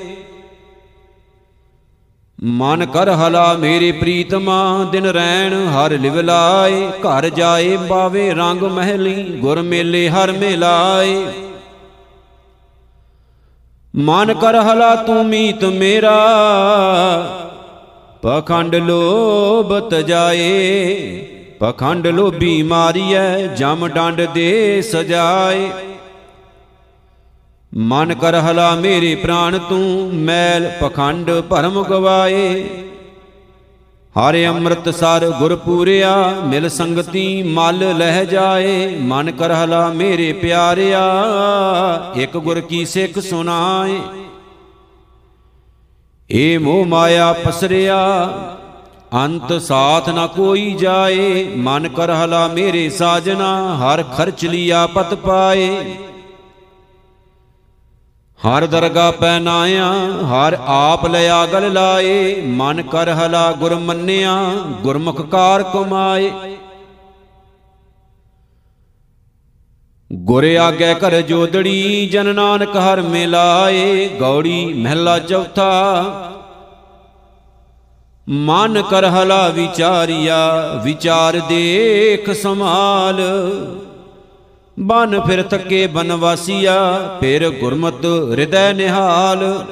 [2.44, 9.24] ਮਨ ਕਰ ਹਲਾ ਮੇਰੇ ਪ੍ਰੀਤਮਾ, ਦਿਨ ਰੈਣ ਹਰ ਲਿਵ ਲਾਏ, ਘਰ ਜਾਏ ਬਾਵੇ ਰੰਗ ਮਹਿਲੀ,
[9.38, 11.26] ਗੁਰ ਮੇਲੇ ਹਰ ਮੇਲਾਏ।
[13.96, 16.16] ਮਨ ਕਰ ਹਲਾ ਤੂੰ ਮੀਤ ਮੇਰਾ,
[18.22, 25.70] ਪਖੰਡ ਲੋਭ ਤਜਾਏ ਪਖੰਡ ਲੋਭੀ ਮਾਰੀਐ, ਜਮ ਡੰਡ ਦੇ ਸਜਾਏ।
[27.78, 32.64] ਮਨ ਕਰ ਹਲਾ ਮੇਰੇ ਪ੍ਰਾਨ ਤੂੰ, ਮੈਲ ਪਖੰਡ ਭਰਮ ਗਵਾਏ।
[34.16, 36.14] ਹਰਿ ਅੰਮ੍ਰਿਤ ਸਰ ਗੁਰ ਪੂਰਿਆ,
[36.46, 41.04] ਮਿਲ ਸੰਗਤੀ ਮਲ ਲਹਿ ਜਾਏ। ਮਨ ਕਰ ਹਲਾ ਮੇਰੇ ਪਿਆਰਿਆ,
[42.16, 44.00] ਇੱਕ ਗੁਰ ਕੀ ਸਿੱਖ ਸੁਨਾਏ
[46.32, 48.00] ਏ ਮੋਹ ਮਾਇਆ ਪਸਰਿਆ
[49.16, 55.96] ਅੰਤ ਸਾਥ ਨਾ ਕੋਈ ਜਾਏ, ਮਨ ਕਰ ਹਲਾ ਮੇਰੇ ਸਾਜਨਾ, ਹਰ ਖਰਚ ਲਿਆ ਪਤ ਪਾਏ।
[58.40, 59.92] ਹਰ ਦਰਗਾ ਪੈ ਨਾਇਆ
[60.26, 64.38] ਹਰ ਆਪ ਲਿਆ ਗਲ ਲਾਏ, ਮਨ ਕਰ ਹਲਾ ਗੁਰ ਮੰਨਿਆ,
[64.82, 66.32] ਗੁਰਮੁਖ ਕਾਰ ਕਮਾਏ।
[70.14, 76.29] ਗੁਰ ਆਗੇ ਕਰ ਜੋਦੜੀ, ਜਨ ਨਾਨਕ ਹਰ ਮਿਲਾਏ, ਗੌੜੀ ਮਹਿਲਾ ਚੌਥਾ
[78.30, 83.22] ਮਨ ਕਰ ਹਲਾ ਵਿਚਾਰਿਆ, ਵਿਚਾਰ ਦੇਖ ਸਮਾਲ
[84.80, 86.76] ਬਨ ਫਿਰ ਥੱਕੇ ਬਨਵਾਸੀਆ,
[87.20, 89.66] ਫਿਰ ਗੁਰਮਤ ਹਿਰਦੈ ਨਿਹਾਲ।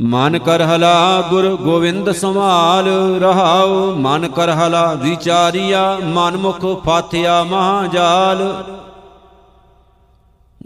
[0.00, 2.88] ਮਨ ਕਰ ਹਲਾ ਗੁਰ ਗੋਵਿੰਦ ਸੰਭਾਲ,
[3.22, 8.64] ਰਹਾਉ ਮਨ ਕਰ ਹਲਾ ਵਿਚਾਰੀਆ, ਮਨ ਮੁਖ ਫਾਥਿਆ ਮਹਾਜਾਲ।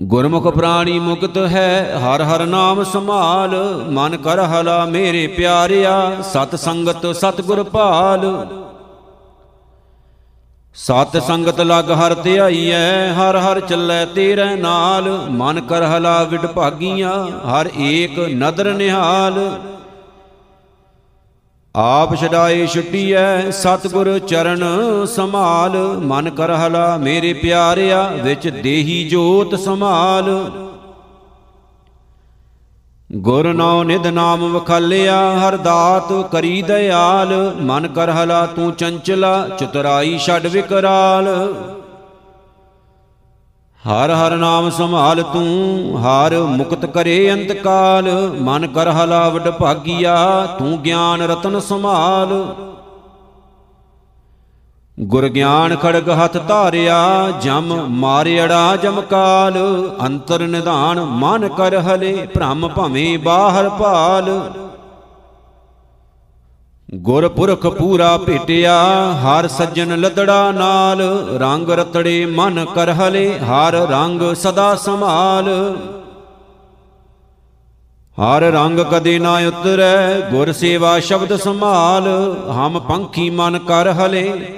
[0.01, 3.55] ਗੁਰਮੁਖ ਪ੍ਰਾਣੀ ਮੁਕਤ ਹੈ, ਹਰ ਹਰ ਨਾਮ ਸੰਭਾਲ।
[3.91, 8.27] ਮਨ ਕਰ ਹਲਾ ਮੇਰੇ ਪਿਆਰਿਆ, ਸਤ ਸੰਗਤ ਸਤਗੁਰ ਭਾਲ
[10.77, 17.15] ਸਤ ਸੰਗਤ ਲਗ ਹਰ ਧਿਆਈਐ, ਹਰ ਹਰ ਚੱਲੈ ਤੇਰੇ ਨਾਲ। ਮਨ ਕਰ ਹਲਾ ਵਿਡ ਭਾਗੀਆਂ,
[17.51, 19.41] ਹਰ ਏਕ ਨਦਰ ਨਿਹਾਲ।
[21.79, 24.65] ਆਪ ਛਡਾਏ ਛੁੱਟੀਐ, ਸਤਗੁਰ ਚਰਨ
[25.07, 30.51] ਸੰਭਾਲ। ਮਨ ਕਰ ਹਲਾ ਮੇਰੇ ਪਿਆਰਿਆ, ਵਿੱਚ ਦੇਹੀ ਜੋਤ ਸੰਭਾਲ।
[33.13, 40.19] ਗੁਰ ਨਾਉ ਨਿਧ ਨਾਮ ਵਖਾਲਿਆ, ਹਰ ਦਾਤ ਕਰੀ ਦਇਆਲ। ਮਨ ਕਰ ਹਲਾ ਤੂੰ ਚੰਚਲਾ, ਚਤੁਰਾਈ
[40.19, 41.27] ਛੱਡ ਵਿਕਰਾਲ।
[43.87, 48.09] ਹਰ ਹਰ ਨਾਮ ਸੰਭਾਲ ਤੂੰ, ਹਰ ਮੁਕਤ ਕਰੇ ਅੰਤ ਕਾਲ
[48.41, 52.45] ਮਨ ਕਰ ਹਲਾ ਵਡ ਭਾਗੀਆ, ਤੂੰ ਗਿਆਨ ਰਤਨ ਸੰਭਾਲ।
[55.01, 59.55] ਗੁਰ ਗਿਆਨ ਖੜਗ ਹੱਥ ਧਾਰਿਆ, ਜਮ ਮਾਰਿੜਾ ਜਮਕਾਲ
[60.07, 64.31] ਅੰਤਰ ਨਿਧਾਨ ਮਨ ਕਰ ਹਲੇ, ਭ੍ਰਮ ਭਵੇਂ ਬਾਹਰ ਭਾਲ।
[66.95, 68.75] ਗੁਰ ਪੁਰਖ ਪੂਰਾ ਭੇਟਿਆ,
[69.13, 71.01] ਹਰ ਸੱਜਣ ਲਦੜਾ ਨਾਲ।
[71.39, 75.77] ਰੰਗ ਰਤੜੇ ਮਨ ਕਰ ਹਲੇ, ਹਰ ਰੰਗ ਸਦਾ ਸੰਭਾਲ।
[78.19, 84.55] ਹਰ ਰੰਗ ਕਦੇ ਨਾ ਉਤਰੈ, ਗੁਰ ਸੇਵਾ ਸ਼ਬਦ ਸੰਭਾਲ। ਹਮ ਪੰਖੀ ਮਨ ਕਰ ਹਲੇ,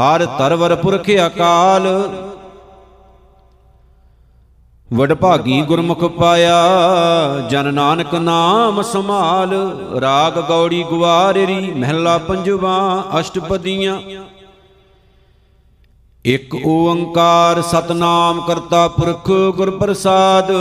[0.00, 2.08] ਹਰ ਤਰਵਰ ਪੁਰਖ ਅਕਾਲ।
[4.92, 6.56] ਵਡਭਾਗੀ ਗੁਰਮੁਖ ਪਾਇਆ,
[7.50, 9.52] ਜਨ ਨਾਨਕ ਨਾਮ ਸਮਾਲ
[10.00, 14.00] ਰਾਗ ਗੌੜੀ ਗੁਵਾਰੇਰੀ, ਮਹਿਲਾ ਪੰਜਵਾ, ਅਸ਼ਟਪਦੀਆਂ।
[16.24, 20.52] ਇਕ ਓੰਕਾਰ ਸਤਨਾਮ ਕਰਤਾ ਪੁਰਖ ਗੁਰ ਪ੍ਰਸਾਦ।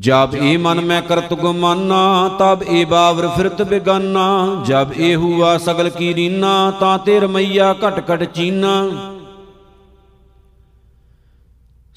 [0.00, 5.90] ਜਬ ਇਹ ਮਨ ਮੈਂ ਕਰਤ ਗੁਮਾਨਾ, ਤਬ ਇਹ ਬਾਵਰ ਫਿਰਤ ਬਿਗਾਨਾ। ਜਬ ਇਹ ਹੁਆ ਸਗਲ
[5.90, 8.90] ਕੀ ਰੀਨਾ, ਤਾਂ ਤੇ ਰਮਈਆ ਘਟ ਘਟ ਚੀਨਾ।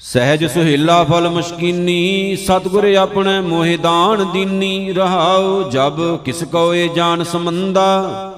[0.00, 8.34] ਸਹਿਜ ਸੁਹੇਲਾ ਫਲ ਮੁਸ਼ਕੀਨੀ, ਸਤਗੁਰ ਆਪਣੇ ਮੋਹਿ ਦਾਨ ਦੀਨੀ, ਰਹਾਉ ਜਬ ਕਿਸ ਕੋਏ ਜਾਣ ਸਮੰਦਾ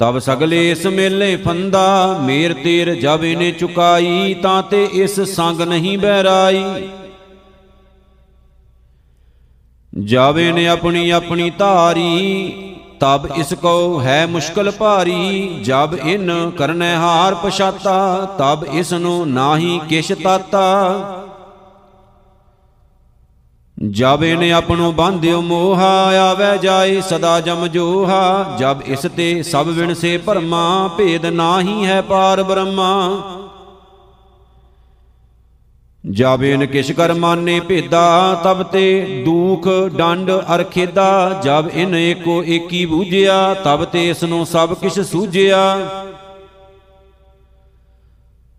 [0.00, 5.96] ਤਬ ਸਗਲੇ ਇਸ ਮੇਲੇ ਫੰਦਾ, ਮੇਰ ਤੀਰ ਜਬ ਇਹਨੇ ਚੁਕਾਈ, ਤਾਂ ਤੇ ਇਸ ਸੰਗ ਨਹੀਂ
[5.98, 6.64] ਬਹਿਰਾਈ।
[9.92, 17.34] ਜਾਵੇ ਨੇ ਆਪਣੀ ਆਪਣੀ ਧਾਰੀ ਤਬ ਇਸ ਕੋ ਹੈ ਮੁਸ਼ਕਲ ਭਾਰੀ, ਜਬ ਇਨ ਕਰਨੈ ਹਾਰ
[17.34, 21.22] ਪਛਾਤਾ, ਤਬ ਇਸ ਨੂੰ ਨਾਹੀ ਕਿਛ ਤਾਤਾ।
[23.90, 25.90] ਜਬ ਇਨ ਆਪਣੋ ਬਾਂਧਿਓ ਮੋਹਾ
[26.20, 32.00] ਆਵੇ ਜਾਏ ਸਦਾ ਜਮ ਜੋਹਾ, ਜਬ ਇਸ ਤੇ ਸਭ ਵਿਣ ਸੇ ਭਰਮਾ, ਭੇਦ ਨਾਹੀ ਹੈ
[32.00, 32.92] ਪਾਰ ਬ੍ਰਹਮਾ।
[36.06, 42.84] ਜਾਬੇਨ ਕਿਛ ਕਰ ਮਾਨੇ ਭੇਦਾ, ਤਬ ਤੇ ਦੂਖ ਡੰਡ ਅਰ ਖੇਦਾ। ਜਬ ਇਨ ਏਕੋ ਏਕੀ
[42.86, 45.62] ਬੂਝਿਆ, ਤਬ ਤੇ ਇਸ ਨੂੰ ਸਭ ਕਿਛ ਸੂਝਿਆ।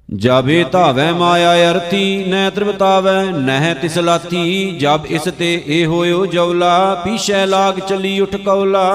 [0.10, 7.02] ਜਾਬੇ ਧਾਵੈ ਮਾਇਆ ਅਰਥੀ ਨੈ ਤ੍ਰਿਵਤਾਵੈ, ਨਹਿ ਤਿਸ ਲਾਥੀ ਜਬ ਇਸ ਤੇ ਏ ਹੋਇਓ ਜਵਲਾ
[7.04, 8.88] ਪੀਛੈ ਲਾਗ ਚਲੀ ਉਠ ਕੌਲਾ।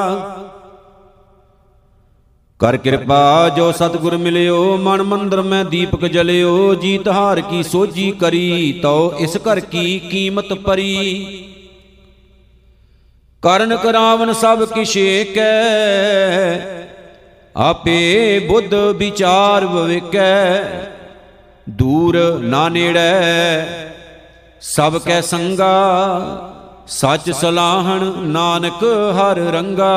[2.63, 8.81] ਕਰ ਕਿਰਪਾ ਜੋ ਸਤਿਗੁਰ ਮਿਲਿਓ, ਮਨ ਮੰਦਰ ਮੈਂ ਦੀਪਕ ਜਲਿਓ, ਜੀਤ ਹਾਰ ਕੀ ਸੋਜੀ ਕਰੀ,
[8.83, 10.95] ਤਉ ਇਸ ਘਰ ਕੀ ਕੀਮਤ ਪਰੀ
[13.43, 15.51] ਕਰਨ ਕਰਾਵਨ ਸਭ ਕਿਛ ਏਕੈ
[17.57, 20.63] ਆਪੇ ਬੁੱਧ ਵਿਚਾਰ ਵਿਵੇਕੈ।
[21.69, 23.67] ਦੂਰ ਨਾ ਨੇੜੈ,
[24.61, 25.75] ਸਭ ਕੈ ਸੰਗਾ,
[26.91, 28.85] ਸੱਚ ਸਲਾਹਣ ਨਾਨਕ
[29.19, 29.93] ਹਰ ਰੰਗਾ।